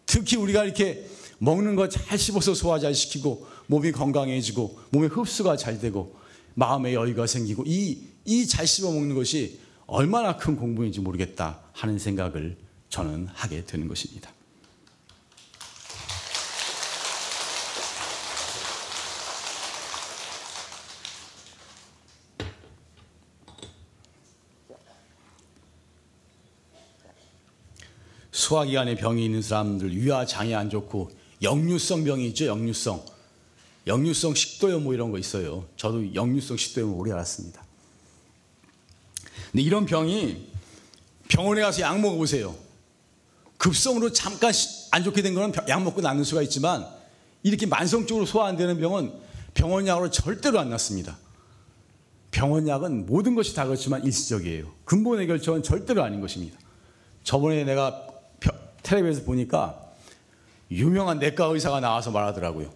특히 0.05 0.37
우리가 0.37 0.65
이렇게 0.65 1.07
먹는 1.39 1.77
거 1.77 1.89
잘 1.89 2.19
씹어서 2.19 2.55
소화 2.55 2.81
잘 2.81 2.95
시키고 2.95 3.47
몸이 3.69 3.93
건강해지고 3.93 4.79
몸의 4.91 5.09
흡수가 5.11 5.57
잘 5.57 5.79
되고 5.79 6.17
마음의 6.55 6.95
여유가 6.95 7.27
생기고 7.29 7.63
이 7.67 8.09
이 8.25 8.47
잘 8.49 8.67
씹어 8.67 8.91
먹는 8.91 9.15
것이 9.15 9.61
얼마나 9.87 10.37
큰 10.37 10.57
공부인지 10.57 11.01
모르겠다 11.01 11.61
하는 11.73 11.99
생각을 11.99 12.57
저는 12.91 13.29
하게 13.33 13.65
되는 13.65 13.87
것입니다. 13.87 14.31
소화기관에 28.49 28.95
병이 28.95 29.23
있는 29.23 29.43
사람들 29.43 29.95
위와 29.95 30.25
장이 30.25 30.55
안 30.55 30.71
좋고 30.71 31.11
역류성 31.43 32.05
병이 32.05 32.27
있죠 32.29 32.47
역류성. 32.47 33.05
역류성 33.87 34.35
식도염 34.35 34.85
뭐 34.85 34.95
이런 34.95 35.11
거 35.11 35.19
있어요. 35.19 35.67
저도 35.77 36.15
역류성 36.15 36.57
식도염을 36.57 36.99
오래 36.99 37.13
알았습니다. 37.13 37.63
근데 39.53 39.63
이런 39.63 39.85
병이 39.85 40.47
병원에 41.29 41.61
가서 41.61 41.83
약 41.83 42.01
먹어보세요. 42.01 42.55
급성으로 43.59 44.13
잠깐 44.13 44.51
안 44.93 45.05
좋게 45.05 45.21
된 45.21 45.35
거는 45.35 45.53
약 45.69 45.83
먹고 45.83 46.01
낫는 46.01 46.25
수가 46.25 46.41
있지만 46.43 46.87
이렇게 47.43 47.67
만성적으로 47.67 48.25
소화 48.25 48.47
안 48.47 48.57
되는 48.57 48.79
병은 48.79 49.13
병원 49.53 49.87
약으로 49.87 50.11
절대로 50.11 50.59
안 50.59 50.71
낫습니다. 50.71 51.19
병원 52.31 52.67
약은 52.67 53.05
모든 53.05 53.35
것이 53.35 53.55
다 53.55 53.67
그렇지만 53.67 54.05
일시적이에요. 54.05 54.73
근본 54.87 55.21
해결책은 55.21 55.63
절대로 55.63 56.03
아닌 56.03 56.23
것입니다. 56.23 56.59
저번에 57.25 57.65
내가 57.65 58.08
텔레비에서 58.89 59.23
보니까 59.25 59.79
유명한 60.71 61.19
내과 61.19 61.47
의사가 61.47 61.81
나와서 61.81 62.11
말하더라고요. 62.11 62.73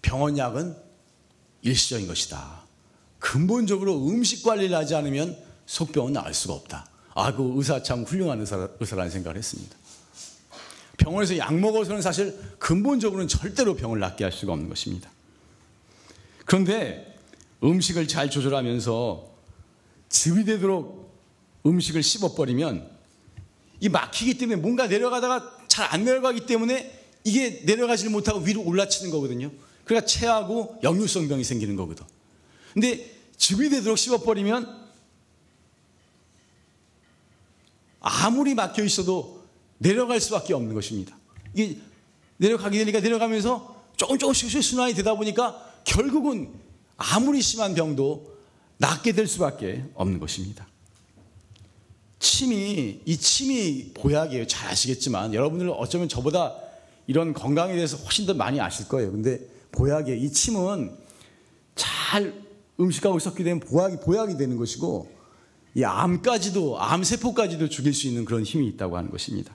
병원 0.00 0.38
약은 0.38 0.74
일시적인 1.60 2.06
것이다. 2.06 2.62
근본적으로 3.18 4.08
음식 4.08 4.42
관리를 4.42 4.74
하지 4.74 4.94
않으면 4.94 5.36
속병은 5.66 6.14
나을 6.14 6.32
수가 6.32 6.54
없다. 6.54 6.86
아, 7.14 7.34
그 7.34 7.52
의사 7.56 7.82
참 7.82 8.04
훌륭한 8.04 8.40
의사, 8.40 8.68
의사라는 8.80 9.10
생각을 9.10 9.36
했습니다. 9.36 9.76
병원에서 10.96 11.36
약 11.36 11.54
먹어서는 11.54 12.00
사실 12.00 12.38
근본적으로는 12.58 13.28
절대로 13.28 13.74
병을 13.74 13.98
낫게 13.98 14.24
할 14.24 14.32
수가 14.32 14.52
없는 14.52 14.68
것입니다. 14.68 15.10
그런데 16.46 17.18
음식을 17.62 18.08
잘 18.08 18.30
조절하면서 18.30 19.28
즙이 20.08 20.44
되도록 20.44 21.14
음식을 21.66 22.02
씹어버리면 22.02 22.89
이 23.80 23.88
막히기 23.88 24.38
때문에 24.38 24.60
뭔가 24.60 24.86
내려가다가 24.86 25.58
잘 25.68 25.92
안 25.92 26.04
내려가기 26.04 26.46
때문에 26.46 27.00
이게 27.24 27.62
내려가지를 27.64 28.10
못하고 28.10 28.40
위로 28.40 28.62
올라치는 28.62 29.10
거거든요. 29.10 29.50
그러니까 29.84 30.06
체하고 30.06 30.78
역류성 30.82 31.28
병이 31.28 31.44
생기는 31.44 31.76
거거든. 31.76 32.04
근데 32.72 33.18
즙이 33.36 33.70
되도록 33.70 33.98
씹어버리면 33.98 34.80
아무리 38.00 38.54
막혀 38.54 38.84
있어도 38.84 39.44
내려갈 39.78 40.20
수밖에 40.20 40.54
없는 40.54 40.74
것입니다. 40.74 41.16
이게 41.54 41.78
내려가게 42.36 42.78
되니까 42.78 43.00
내려가면서 43.00 43.84
조금 43.96 44.18
조금씩 44.18 44.62
순환이 44.62 44.94
되다 44.94 45.14
보니까 45.14 45.80
결국은 45.84 46.52
아무리 46.96 47.42
심한 47.42 47.74
병도 47.74 48.38
낫게 48.78 49.12
될 49.12 49.26
수밖에 49.26 49.84
없는 49.94 50.18
것입니다. 50.18 50.66
침이 52.20 53.00
이 53.04 53.16
침이 53.16 53.92
보약이에요. 53.94 54.46
잘 54.46 54.70
아시겠지만 54.70 55.34
여러분들 55.34 55.70
어쩌면 55.70 56.08
저보다 56.08 56.54
이런 57.06 57.32
건강에 57.32 57.74
대해서 57.74 57.96
훨씬 57.96 58.26
더 58.26 58.34
많이 58.34 58.60
아실 58.60 58.86
거예요. 58.86 59.10
근데 59.10 59.40
보약이에요. 59.72 60.20
이 60.20 60.30
침은 60.30 60.94
잘 61.74 62.34
음식하고 62.78 63.18
섞게 63.18 63.42
되면 63.42 63.60
보약이 63.60 63.96
보약이 64.04 64.36
되는 64.36 64.56
것이고 64.58 65.10
이 65.74 65.82
암까지도 65.82 66.80
암 66.80 67.02
세포까지도 67.02 67.68
죽일 67.68 67.94
수 67.94 68.06
있는 68.06 68.24
그런 68.24 68.42
힘이 68.42 68.68
있다고 68.68 68.96
하는 68.96 69.10
것입니다. 69.10 69.54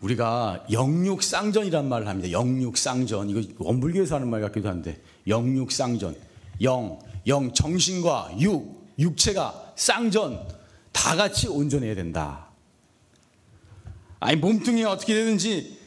우리가 0.00 0.66
영육쌍전이란 0.70 1.88
말을 1.88 2.08
합니다. 2.08 2.30
영육쌍전 2.30 3.30
이거 3.30 3.42
원불교에서 3.58 4.16
하는 4.16 4.28
말 4.28 4.42
같기도 4.42 4.68
한데 4.68 5.00
영육쌍전 5.26 6.16
영 6.62 6.98
영, 7.26 7.52
정신과 7.52 8.36
육, 8.38 8.86
육체가 8.98 9.74
쌍전 9.76 10.48
다 10.92 11.16
같이 11.16 11.48
온전해야 11.48 11.94
된다. 11.94 12.48
아니 14.18 14.36
몸뚱이가 14.36 14.90
어떻게 14.90 15.14
되든지 15.14 15.78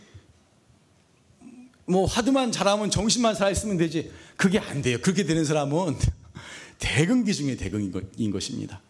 뭐 1.86 2.06
화두만 2.06 2.52
잘하면 2.52 2.90
정신만 2.90 3.36
살아있으면 3.36 3.78
되지 3.78 4.12
그게 4.36 4.60
안 4.60 4.82
돼요. 4.82 4.98
그렇게 5.02 5.24
되는 5.24 5.46
사람은 5.46 5.96
대근기 6.80 7.34
중에 7.34 7.56
대근인 7.56 8.32
것입니다. 8.32 8.82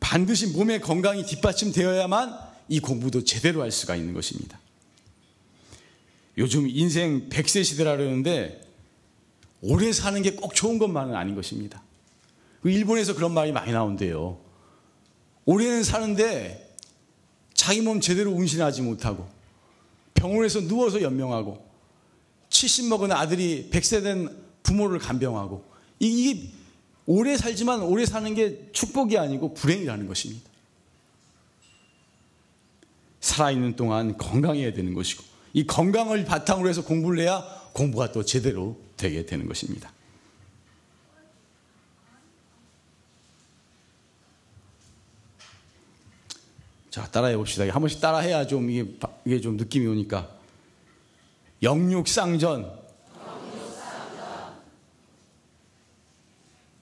반드시 0.00 0.48
몸의 0.48 0.80
건강이 0.80 1.24
뒷받침되어야만 1.26 2.38
이 2.68 2.80
공부도 2.80 3.24
제대로 3.24 3.62
할 3.62 3.70
수가 3.70 3.96
있는 3.96 4.14
것입니다. 4.14 4.58
요즘 6.36 6.68
인생 6.68 7.28
100세 7.28 7.64
시대라 7.64 7.96
그러는데 7.96 8.60
오래 9.60 9.92
사는 9.92 10.20
게 10.22 10.36
꼭 10.36 10.54
좋은 10.54 10.78
것만은 10.78 11.14
아닌 11.14 11.34
것입니다. 11.34 11.82
그 12.62 12.70
일본에서 12.70 13.14
그런 13.14 13.32
말이 13.32 13.52
많이 13.52 13.72
나온대요. 13.72 14.38
올해는 15.44 15.82
사는데 15.82 16.76
자기 17.54 17.80
몸 17.80 18.00
제대로 18.00 18.30
운신하지 18.32 18.82
못하고 18.82 19.28
병원에서 20.14 20.60
누워서 20.60 21.00
연명하고 21.02 21.66
70 22.50 22.86
먹은 22.86 23.12
아들이 23.12 23.68
100세 23.72 24.02
된 24.02 24.28
부모를 24.62 24.98
간병하고 24.98 25.64
이게 25.98 26.48
오래 27.06 27.36
살지만 27.36 27.80
오래 27.80 28.04
사는 28.04 28.32
게 28.34 28.68
축복이 28.72 29.16
아니고 29.16 29.54
불행이라는 29.54 30.06
것입니다. 30.06 30.48
살아있는 33.20 33.76
동안 33.76 34.16
건강해야 34.16 34.72
되는 34.72 34.94
것이고 34.94 35.24
이 35.54 35.66
건강을 35.66 36.24
바탕으로 36.24 36.68
해서 36.68 36.84
공부를 36.84 37.20
해야 37.22 37.42
공부가 37.78 38.10
또 38.10 38.24
제대로 38.24 38.76
되게 38.96 39.24
되는 39.24 39.46
것입니다. 39.46 39.92
자, 46.90 47.08
따라해 47.08 47.36
봅시다. 47.36 47.62
한 47.72 47.80
번씩 47.80 48.00
따라해야 48.00 48.48
좀 48.48 48.68
이게, 48.68 48.98
이게 49.24 49.40
좀 49.40 49.56
느낌이 49.56 49.86
오니까. 49.86 50.28
영육상전. 51.62 52.88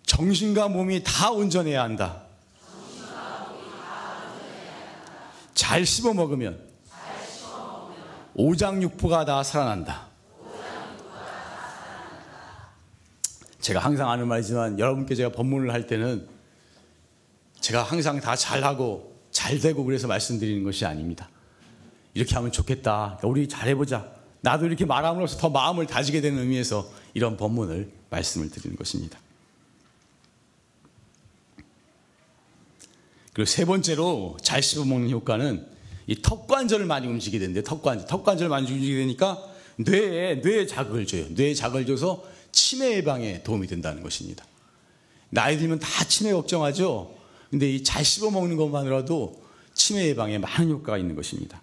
정신과 0.06 0.68
몸이 0.68 1.02
다 1.04 1.30
온전해야 1.30 1.82
한다. 1.82 2.22
잘 5.52 5.84
씹어 5.84 6.14
먹으면 6.14 6.66
오장육부가 8.34 9.26
다 9.26 9.42
살아난다. 9.42 10.05
제가 13.66 13.80
항상 13.80 14.08
하는 14.10 14.28
말이지만 14.28 14.78
여러분께 14.78 15.16
제가 15.16 15.32
법문을 15.32 15.72
할 15.72 15.88
때는 15.88 16.28
제가 17.58 17.82
항상 17.82 18.20
다 18.20 18.36
잘하고 18.36 19.16
잘 19.32 19.58
되고 19.58 19.82
그래서 19.82 20.06
말씀드리는 20.06 20.62
것이 20.62 20.86
아닙니다. 20.86 21.28
이렇게 22.14 22.36
하면 22.36 22.52
좋겠다. 22.52 23.18
우리 23.24 23.48
잘해보자. 23.48 24.08
나도 24.40 24.66
이렇게 24.66 24.84
말함으로써 24.84 25.38
더 25.38 25.50
마음을 25.50 25.84
다지게 25.84 26.20
되는 26.20 26.38
의미에서 26.38 26.88
이런 27.12 27.36
법문을 27.36 27.90
말씀을 28.08 28.50
드리는 28.50 28.76
것입니다. 28.76 29.18
그리고 33.32 33.46
세 33.46 33.64
번째로 33.64 34.36
잘 34.42 34.62
씹어먹는 34.62 35.10
효과는 35.10 35.66
이 36.06 36.22
턱관절을 36.22 36.86
많이 36.86 37.08
움직이게 37.08 37.40
되는데 37.40 37.64
턱관절, 37.64 38.06
턱관절을 38.06 38.48
많이 38.48 38.70
움직이게 38.70 39.00
되니까 39.00 39.42
뇌에, 39.78 40.36
뇌에 40.36 40.66
자극을 40.66 41.04
줘요. 41.04 41.26
뇌에 41.30 41.52
자극을 41.52 41.84
줘서 41.84 42.35
치매 42.56 42.96
예방에 42.96 43.42
도움이 43.42 43.66
된다는 43.66 44.02
것입니다. 44.02 44.44
나이 45.28 45.58
들면 45.58 45.78
다 45.78 46.04
치매 46.04 46.32
걱정하죠? 46.32 47.14
근데 47.50 47.70
이 47.70 47.84
잘 47.84 48.02
씹어 48.04 48.30
먹는 48.30 48.56
것만으로도 48.56 49.44
치매 49.74 50.06
예방에 50.06 50.38
많은 50.38 50.70
효과가 50.70 50.96
있는 50.96 51.14
것입니다. 51.14 51.60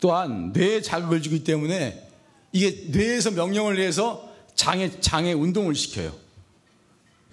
또한 0.00 0.52
뇌에 0.52 0.80
자극을 0.80 1.20
주기 1.20 1.44
때문에 1.44 2.08
이게 2.52 2.86
뇌에서 2.88 3.32
명령을 3.32 3.76
내서 3.76 4.32
장에 4.54 5.00
장에 5.00 5.34
운동을 5.34 5.74
시켜요. 5.74 6.16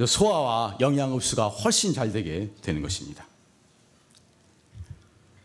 소화와 0.06 0.78
영양 0.82 1.14
흡수가 1.14 1.48
훨씬 1.48 1.94
잘 1.94 2.12
되게 2.12 2.52
되는 2.62 2.82
것입니다. 2.82 3.26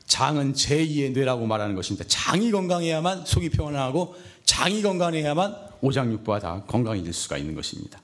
장은 0.07 0.55
제2의 0.55 1.13
뇌라고 1.13 1.47
말하는 1.47 1.77
것입니다. 1.77 2.05
장이 2.09 2.51
건강해야만 2.51 3.25
속이 3.25 3.51
평안하고 3.51 4.15
장이 4.53 4.83
건강해야만 4.83 5.57
오장육부가 5.81 6.39
다 6.39 6.63
건강해질 6.67 7.11
수가 7.15 7.39
있는 7.39 7.55
것입니다. 7.55 7.99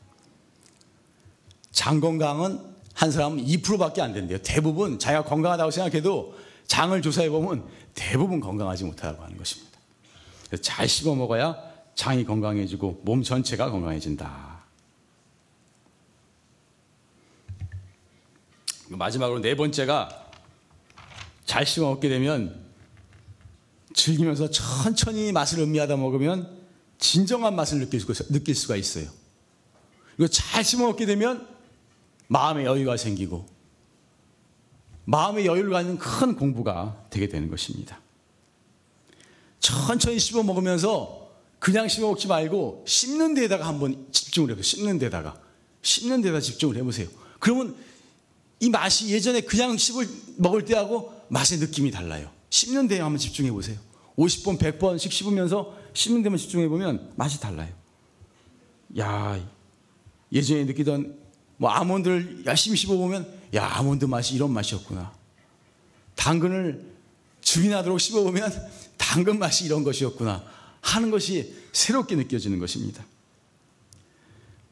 장 1.72 2.00
건강은 2.00 2.58
한 2.94 3.10
사람은 3.10 3.44
2%밖에 3.44 4.00
안 4.00 4.14
된대요. 4.14 4.38
대부분 4.38 4.98
자기가 4.98 5.24
건강하다고 5.24 5.70
생각해도 5.70 6.34
장을 6.66 7.02
조사해 7.02 7.28
보면 7.28 7.68
대부분 7.94 8.40
건강하지 8.40 8.84
못하다고 8.84 9.22
하는 9.24 9.36
것입니다. 9.36 9.78
잘 10.62 10.88
씹어 10.88 11.14
먹어야 11.16 11.54
장이 11.94 12.24
건강해지고 12.24 13.02
몸 13.04 13.22
전체가 13.22 13.70
건강해진다. 13.70 14.62
마지막으로 18.88 19.40
네 19.40 19.54
번째가 19.54 20.30
잘 21.44 21.66
씹어 21.66 21.90
먹게 21.90 22.08
되면 22.08 22.67
즐기면서 23.98 24.48
천천히 24.50 25.32
맛을 25.32 25.58
음미하다 25.58 25.96
먹으면 25.96 26.56
진정한 26.98 27.56
맛을 27.56 27.80
느낄 27.90 28.54
수가 28.54 28.76
있어요. 28.76 29.10
이거 30.16 30.28
잘 30.28 30.64
씹어 30.64 30.86
먹게 30.86 31.04
되면 31.04 31.46
마음의 32.28 32.64
여유가 32.64 32.96
생기고 32.96 33.46
마음의 35.04 35.46
여유를 35.46 35.70
갖는 35.70 35.98
큰 35.98 36.36
공부가 36.36 37.04
되게 37.10 37.28
되는 37.28 37.50
것입니다. 37.50 38.00
천천히 39.58 40.18
씹어 40.18 40.42
먹으면서 40.44 41.30
그냥 41.58 41.88
씹어 41.88 42.06
먹지 42.08 42.28
말고 42.28 42.84
씹는 42.86 43.34
데에다가 43.34 43.66
한번 43.66 44.06
집중을 44.12 44.50
해보세요. 44.50 44.62
씹는 44.62 44.98
데다가. 44.98 45.40
씹는 45.82 46.22
데다 46.22 46.40
집중을 46.40 46.76
해보세요. 46.76 47.08
그러면 47.40 47.76
이 48.60 48.68
맛이 48.70 49.08
예전에 49.08 49.40
그냥 49.40 49.76
씹을 49.76 50.08
먹을 50.36 50.64
때하고 50.64 51.12
맛의 51.28 51.58
느낌이 51.58 51.90
달라요. 51.90 52.30
씹는 52.50 52.86
데에 52.88 53.00
한번 53.00 53.18
집중해 53.18 53.50
보세요. 53.50 53.87
50번, 54.18 54.58
100번씩 54.58 55.10
씹으면서 55.10 55.74
씹는 55.94 56.22
데만 56.22 56.38
집중해 56.38 56.68
보면 56.68 57.12
맛이 57.16 57.40
달라요. 57.40 57.72
야, 58.98 59.40
예전에 60.32 60.64
느끼던 60.64 61.16
뭐 61.56 61.70
아몬드를 61.70 62.44
열심히 62.44 62.76
씹어 62.76 62.96
보면 62.96 63.32
야 63.54 63.66
아몬드 63.66 64.04
맛이 64.04 64.34
이런 64.34 64.52
맛이었구나. 64.52 65.12
당근을 66.14 66.84
죽이나도록 67.40 68.00
씹어 68.00 68.22
보면 68.24 68.52
당근 68.96 69.38
맛이 69.38 69.64
이런 69.64 69.84
것이었구나 69.84 70.44
하는 70.80 71.10
것이 71.10 71.54
새롭게 71.72 72.16
느껴지는 72.16 72.58
것입니다. 72.58 73.04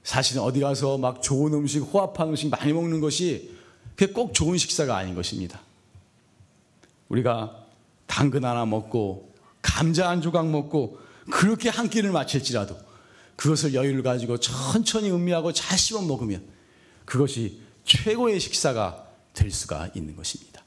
사실은 0.03 0.43
어디 0.43 0.61
가서 0.61 0.99
막 0.99 1.23
좋은 1.23 1.53
음식, 1.55 1.81
호합한 1.81 2.29
음식 2.29 2.49
많이 2.49 2.73
먹는 2.73 3.01
것이 3.01 3.57
그게 3.97 4.13
꼭 4.13 4.35
좋은 4.35 4.59
식사가 4.59 4.97
아닌 4.97 5.15
것입니다. 5.15 5.61
우리가 7.09 7.65
당근 8.07 8.45
하나 8.45 8.65
먹고 8.67 9.33
감자 9.66 10.09
한 10.09 10.22
조각 10.22 10.48
먹고 10.48 11.00
그렇게 11.29 11.68
한 11.68 11.90
끼를 11.90 12.12
마칠지라도 12.12 12.79
그것을 13.35 13.74
여유를 13.74 14.05
가지고 14.05 14.38
천천히 14.38 15.11
음미하고 15.11 15.52
잘 15.52 15.76
씹어 15.76 16.02
먹으면 16.02 16.46
그것이 17.05 17.61
최고의 17.85 18.38
식사가 18.38 19.07
될 19.35 19.50
수가 19.50 19.90
있는 19.94 20.14
것입니다. 20.14 20.62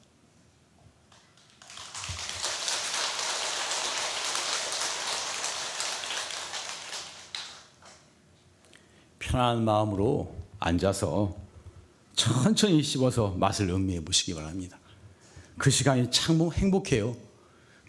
편안한 9.18 9.64
마음으로 9.64 10.34
앉아서 10.58 11.34
천천히 12.14 12.82
씹어서 12.82 13.30
맛을 13.38 13.70
음미해 13.70 14.04
보시기 14.04 14.34
바랍니다. 14.34 14.78
그 15.56 15.70
시간이 15.70 16.10
참 16.10 16.38
행복해요. 16.52 17.29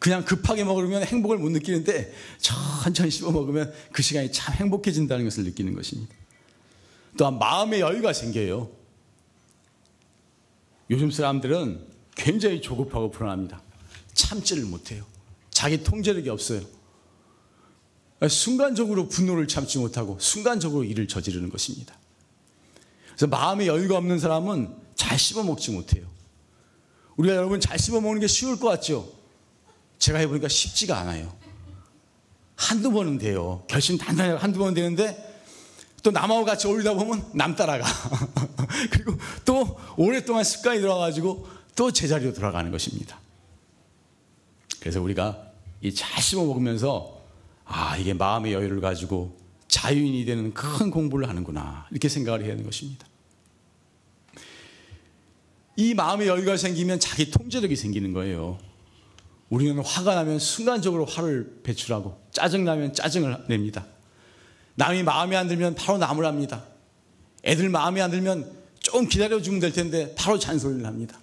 그냥 0.02 0.26
급하게 0.26 0.64
먹으면 0.64 1.04
행복을 1.04 1.38
못 1.38 1.52
느끼는데 1.52 2.12
천천히 2.40 3.12
씹어 3.12 3.30
먹으면 3.30 3.72
그 3.92 4.02
시간이 4.02 4.32
참 4.32 4.56
행복해진다는 4.56 5.26
것을 5.26 5.44
느끼는 5.44 5.76
것입니다. 5.76 6.16
또한 7.20 7.38
마음의 7.38 7.82
여유가 7.82 8.12
생겨요. 8.12 8.72
요즘 10.90 11.12
사람들은 11.12 11.86
굉장히 12.16 12.62
조급하고 12.62 13.12
불안합니다. 13.12 13.62
참지를 14.14 14.66
못해요. 14.66 15.06
자기 15.52 15.84
통제력이 15.84 16.30
없어요. 16.30 16.62
순간적으로 18.28 19.08
분노를 19.08 19.48
참지 19.48 19.78
못하고 19.78 20.18
순간적으로 20.20 20.84
일을 20.84 21.08
저지르는 21.08 21.52
것입니다. 21.52 21.96
그래서 23.10 23.28
마음의 23.28 23.68
여유가 23.68 23.98
없는 23.98 24.18
사람은 24.18 24.76
잘 24.96 25.20
씹어 25.20 25.44
먹지 25.44 25.70
못해요. 25.70 26.08
우리가 27.18 27.36
여러분 27.36 27.60
잘 27.60 27.78
씹어 27.78 28.02
먹는 28.02 28.20
게 28.20 28.26
쉬울 28.26 28.58
것 28.60 28.68
같죠? 28.68 29.21
제가 30.02 30.18
해보니까 30.20 30.48
쉽지가 30.48 30.98
않아요. 31.00 31.32
한두 32.56 32.92
번은 32.92 33.20
돼요. 33.20 33.64
결심 33.68 33.98
단단히 33.98 34.36
한두 34.36 34.58
번은 34.60 34.74
되는데 34.74 35.30
또 36.02 36.10
남하고 36.10 36.44
같이 36.44 36.68
어울리다 36.68 36.96
보면 36.96 37.24
남 37.36 37.56
따라가. 37.56 37.86
그리고 38.90 39.16
또 39.46 39.80
오랫동안 39.98 40.44
습관이 40.44 40.80
들어가지고 40.82 41.48
또 41.76 41.92
제자리로 41.92 42.34
돌아가는 42.34 42.70
것입니다. 42.72 43.20
그래서 44.80 45.00
우리가 45.02 45.52
이 45.84 45.94
잘 45.94 46.22
씹어 46.22 46.46
먹으면서 46.46 47.22
아 47.66 47.96
이게 47.98 48.14
마음의 48.14 48.54
여유를 48.54 48.82
가지고 48.82 49.38
자유인이 49.68 50.26
되는 50.26 50.52
큰 50.54 50.90
공부를 50.90 51.30
하는구나 51.30 51.88
이렇게 51.92 52.10
생각을 52.10 52.44
해야 52.44 52.54
하는 52.54 52.64
것입니다. 52.66 53.06
이 55.76 55.94
마음의 55.94 56.28
여유가 56.28 56.58
생기면 56.58 57.00
자기 57.00 57.30
통제력이 57.30 57.76
생기는 57.76 58.14
거예요. 58.14 58.60
우리는 59.52 59.78
화가 59.84 60.16
나면 60.16 60.40
순간적으로 60.40 61.06
화를 61.06 61.60
배출하고 61.62 62.18
짜증 62.32 62.64
나면 62.64 62.94
짜증을 62.94 63.46
냅니다. 63.48 63.86
남이 64.76 65.04
마음에 65.04 65.36
안 65.36 65.50
들면 65.50 65.76
바로 65.76 65.98
나무랍니다. 65.98 66.64
애들 67.44 67.70
마음에 67.70 68.02
안 68.02 68.10
들면 68.10 68.50
좀 68.80 69.08
기다려주면 69.08 69.60
될 69.60 69.74
텐데 69.74 70.16
바로 70.18 70.40
잔소리를 70.40 70.86
합니다. 70.86 71.20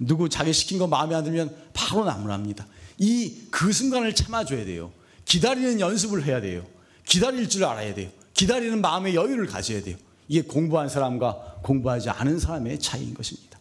누구 0.00 0.28
자기 0.28 0.52
시킨 0.52 0.78
거 0.78 0.88
마음에 0.88 1.14
안 1.14 1.22
들면 1.22 1.54
바로 1.72 2.04
나무랍니다. 2.04 2.66
이 2.98 3.46
그 3.50 3.72
순간을 3.72 4.14
참아줘야 4.14 4.64
돼요. 4.64 4.92
기다리는 5.24 5.78
연습을 5.80 6.24
해야 6.24 6.40
돼요. 6.40 6.66
기다릴 7.06 7.48
줄 7.48 7.64
알아야 7.64 7.94
돼요. 7.94 8.10
기다리는 8.34 8.80
마음의 8.80 9.14
여유를 9.14 9.46
가져야 9.46 9.80
돼요. 9.82 9.96
이게 10.28 10.42
공부한 10.42 10.88
사람과 10.88 11.60
공부하지 11.62 12.10
않은 12.10 12.40
사람의 12.40 12.80
차이인 12.80 13.14
것입니다. 13.14 13.58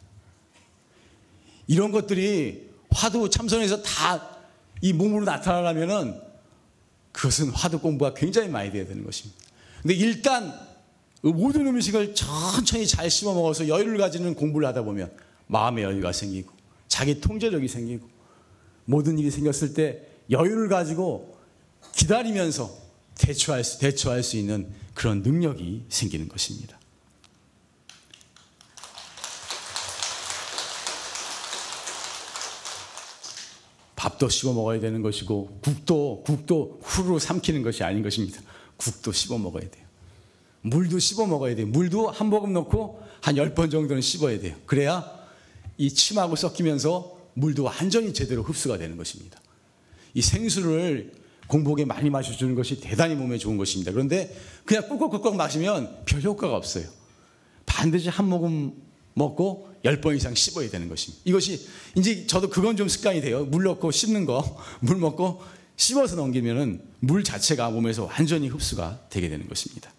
이런 1.67 1.91
것들이 1.91 2.74
화두 2.95 3.29
참선에서 3.29 3.84
다 3.84 4.36
이 4.81 4.93
몸으로 4.93 5.25
나타나려면은 5.25 6.19
그것은 7.12 7.49
화두 7.49 7.79
공부가 7.79 8.13
굉장히 8.13 8.49
많이 8.49 8.71
돼야 8.71 8.86
되는 8.86 9.03
것입니다. 9.03 9.41
근데 9.81 9.93
일단 9.95 10.53
모든 11.21 11.65
음식을 11.65 12.13
천천히 12.13 12.86
잘 12.86 13.10
씹어 13.10 13.34
먹어서 13.34 13.67
여유를 13.67 13.97
가지는 13.97 14.36
공부를 14.36 14.67
하다 14.67 14.84
보면 14.84 15.12
마음의 15.47 15.84
여유가 15.84 16.12
생기고 16.12 16.53
자기 16.88 17.19
통제력이 17.19 17.67
생기고 17.67 18.08
모든 18.86 19.17
일이 19.17 19.31
생겼을 19.31 19.73
때 19.73 20.01
여유를 20.29 20.69
가지고 20.69 21.38
기다리면서 21.95 22.69
대처할 23.15 23.63
수, 23.63 23.79
대처할 23.79 24.21
수 24.21 24.38
있는 24.38 24.69
그런 24.93 25.21
능력이 25.21 25.86
생기는 25.89 26.27
것입니다. 26.27 26.77
밥도 34.15 34.30
씹어 34.30 34.54
먹어야 34.54 34.80
되는 34.80 35.01
것이고 35.01 35.60
국도 35.62 36.23
국도 36.25 36.80
후루룩 36.82 37.21
삼키는 37.21 37.62
것이 37.62 37.84
아닌 37.84 38.01
것입니다. 38.04 38.41
국도 38.78 39.12
씹어 39.12 39.38
먹어야 39.38 39.69
돼요. 39.69 39.86
물도 40.62 40.99
씹어 40.99 41.25
먹어야 41.28 41.56
돼요. 41.56 41.67
물도 41.67 42.10
한 42.10 42.28
모금 42.28 42.54
넣고 42.54 43.04
한 43.21 43.38
열 43.38 43.54
번 43.54 43.69
정도는 43.69 44.01
씹어야 44.01 44.39
돼요. 44.39 44.56
그래야 44.65 45.06
이 45.78 45.89
침하고 45.89 46.36
섞이면서 46.36 47.17
물도 47.34 47.63
완전히 47.63 48.13
제대로 48.13 48.43
흡수가 48.43 48.78
되는 48.78 48.97
것입니다. 48.97 49.39
이 50.13 50.21
생수를 50.21 51.12
공복에 51.47 51.86
많이 51.86 52.10
마셔주는 52.10 52.56
것이 52.56 52.80
대단히 52.80 53.15
몸에 53.15 53.38
좋은 53.38 53.58
것입니다. 53.58 53.91
그런데 53.91 54.36
그냥 54.65 54.88
꿀꺽꿀꺽 54.88 55.36
마시면 55.36 56.04
별 56.06 56.21
효과가 56.21 56.56
없어요. 56.56 56.86
반드시 57.65 58.10
한 58.10 58.28
모금 58.30 58.73
먹고 59.15 59.73
열번 59.84 60.15
이상 60.15 60.36
씹어야 60.36 60.69
되는 60.69 60.88
것입니다. 60.88 61.21
이것이 61.25 61.67
이제 61.95 62.28
저도 62.28 62.49
그건 62.49 62.78
좀 62.78 62.88
습관이 62.88 63.21
돼요. 63.21 63.45
물 63.45 63.63
넣고 63.63 63.91
씹는 63.91 64.25
거, 64.25 64.62
물 64.82 64.97
먹고 64.97 65.41
씹어서 65.78 66.15
넘기면은 66.15 66.82
물 66.99 67.23
자체가 67.23 67.69
몸에서 67.71 68.06
완전히 68.06 68.47
흡수가 68.47 69.08
되게 69.10 69.30
되는 69.30 69.47
것입니다. 69.47 69.91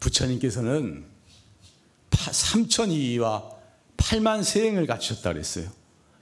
부처님께서는 0.00 1.04
3천이와 2.10 3.56
8만 3.96 4.44
세행을 4.44 4.86
갖추셨다 4.86 5.32
그랬어요. 5.32 5.70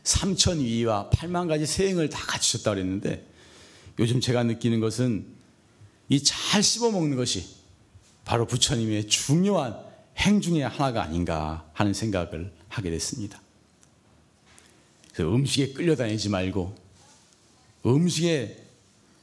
3천 0.04 0.58
위와 0.58 1.10
8만 1.10 1.48
가지 1.48 1.66
세행을 1.66 2.10
다 2.10 2.24
갖추셨다 2.26 2.70
그랬는데 2.72 3.26
요즘 3.98 4.20
제가 4.20 4.42
느끼는 4.42 4.80
것은 4.80 5.26
이 6.10 6.22
잘 6.22 6.62
씹어 6.62 6.90
먹는 6.90 7.16
것이 7.16 7.46
바로 8.24 8.46
부처님의 8.46 9.08
중요한 9.08 9.78
행 10.16 10.40
중의 10.40 10.62
하나가 10.68 11.02
아닌가 11.02 11.68
하는 11.72 11.92
생각을 11.92 12.52
하게 12.68 12.90
됐습니다. 12.90 13.40
음식에 15.20 15.72
끌려다니지 15.72 16.28
말고 16.28 16.74
음식에 17.86 18.64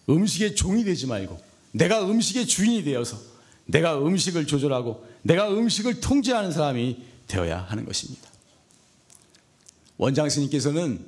음식의 0.10 0.56
종이 0.56 0.84
되지 0.84 1.08
말고 1.08 1.40
내가 1.72 2.10
음식의 2.10 2.48
주인이 2.48 2.84
되어서 2.84 3.18
내가 3.66 3.98
음식을 4.00 4.46
조절하고 4.46 5.06
내가 5.22 5.50
음식을 5.52 6.02
통제하는 6.02 6.52
사람이 6.52 7.04
되어야 7.28 7.60
하는 7.62 7.86
것입니다. 7.86 8.30
원장 9.98 10.30
스님께서는 10.30 11.06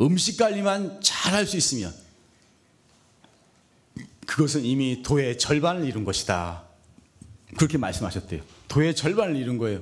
음식 0.00 0.36
관리만 0.36 1.00
잘 1.02 1.34
할 1.34 1.46
수 1.46 1.56
있으면 1.56 1.94
그것은 4.30 4.64
이미 4.64 5.02
도의 5.02 5.38
절반을 5.38 5.84
이룬 5.84 6.04
것이다. 6.04 6.62
그렇게 7.56 7.78
말씀하셨대요. 7.78 8.42
도의 8.68 8.94
절반을 8.94 9.34
이룬 9.34 9.58
거예요. 9.58 9.80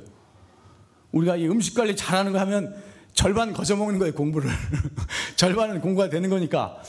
우리가 1.12 1.36
이 1.36 1.46
음식 1.46 1.74
관리 1.74 1.94
잘하는 1.94 2.32
거 2.32 2.38
하면 2.40 2.74
절반 3.12 3.52
거저 3.52 3.76
먹는 3.76 3.98
거예요, 3.98 4.14
공부를. 4.14 4.50
절반은 5.36 5.82
공부가 5.82 6.08
되는 6.08 6.30
거니까 6.30 6.80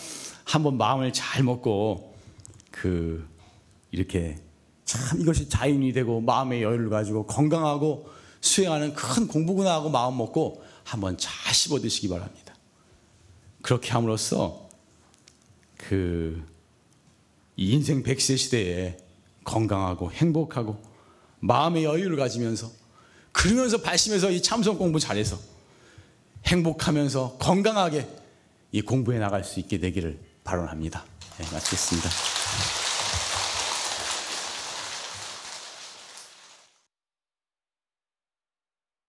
한번 0.45 0.77
마음을 0.77 1.11
잘 1.11 1.43
먹고 1.43 2.15
그 2.71 3.27
이렇게 3.91 4.37
참 4.85 5.19
이것이 5.19 5.49
자인이 5.49 5.91
되고 5.91 6.21
마음의 6.21 6.63
여유를 6.63 6.89
가지고 6.89 7.25
건강하고 7.25 8.09
수행하는 8.39 8.93
큰 8.93 9.27
공부구나 9.27 9.73
하고 9.73 9.89
마음 9.89 10.17
먹고 10.17 10.63
한번 10.85 11.17
잘 11.17 11.53
씹어 11.53 11.81
드시기 11.81 12.07
바랍니다. 12.07 12.55
그렇게 13.61 13.91
함으로써 13.91 14.69
그 15.75 16.41
인생 17.67 18.03
백세 18.03 18.37
시대에 18.37 18.97
건강하고 19.43 20.11
행복하고 20.11 20.81
마음의 21.41 21.83
여유를 21.83 22.15
가지면서 22.15 22.71
그러면서 23.33 23.81
발심해서 23.81 24.31
이 24.31 24.41
참선 24.41 24.77
공부 24.77 24.99
잘해서 24.99 25.37
행복하면서 26.45 27.37
건강하게 27.39 28.07
이 28.71 28.81
공부해 28.81 29.19
나갈 29.19 29.43
수 29.43 29.59
있게 29.59 29.77
되기를 29.77 30.19
발언합니다. 30.43 31.03
네, 31.37 31.45
마치겠습니다. 31.51 32.38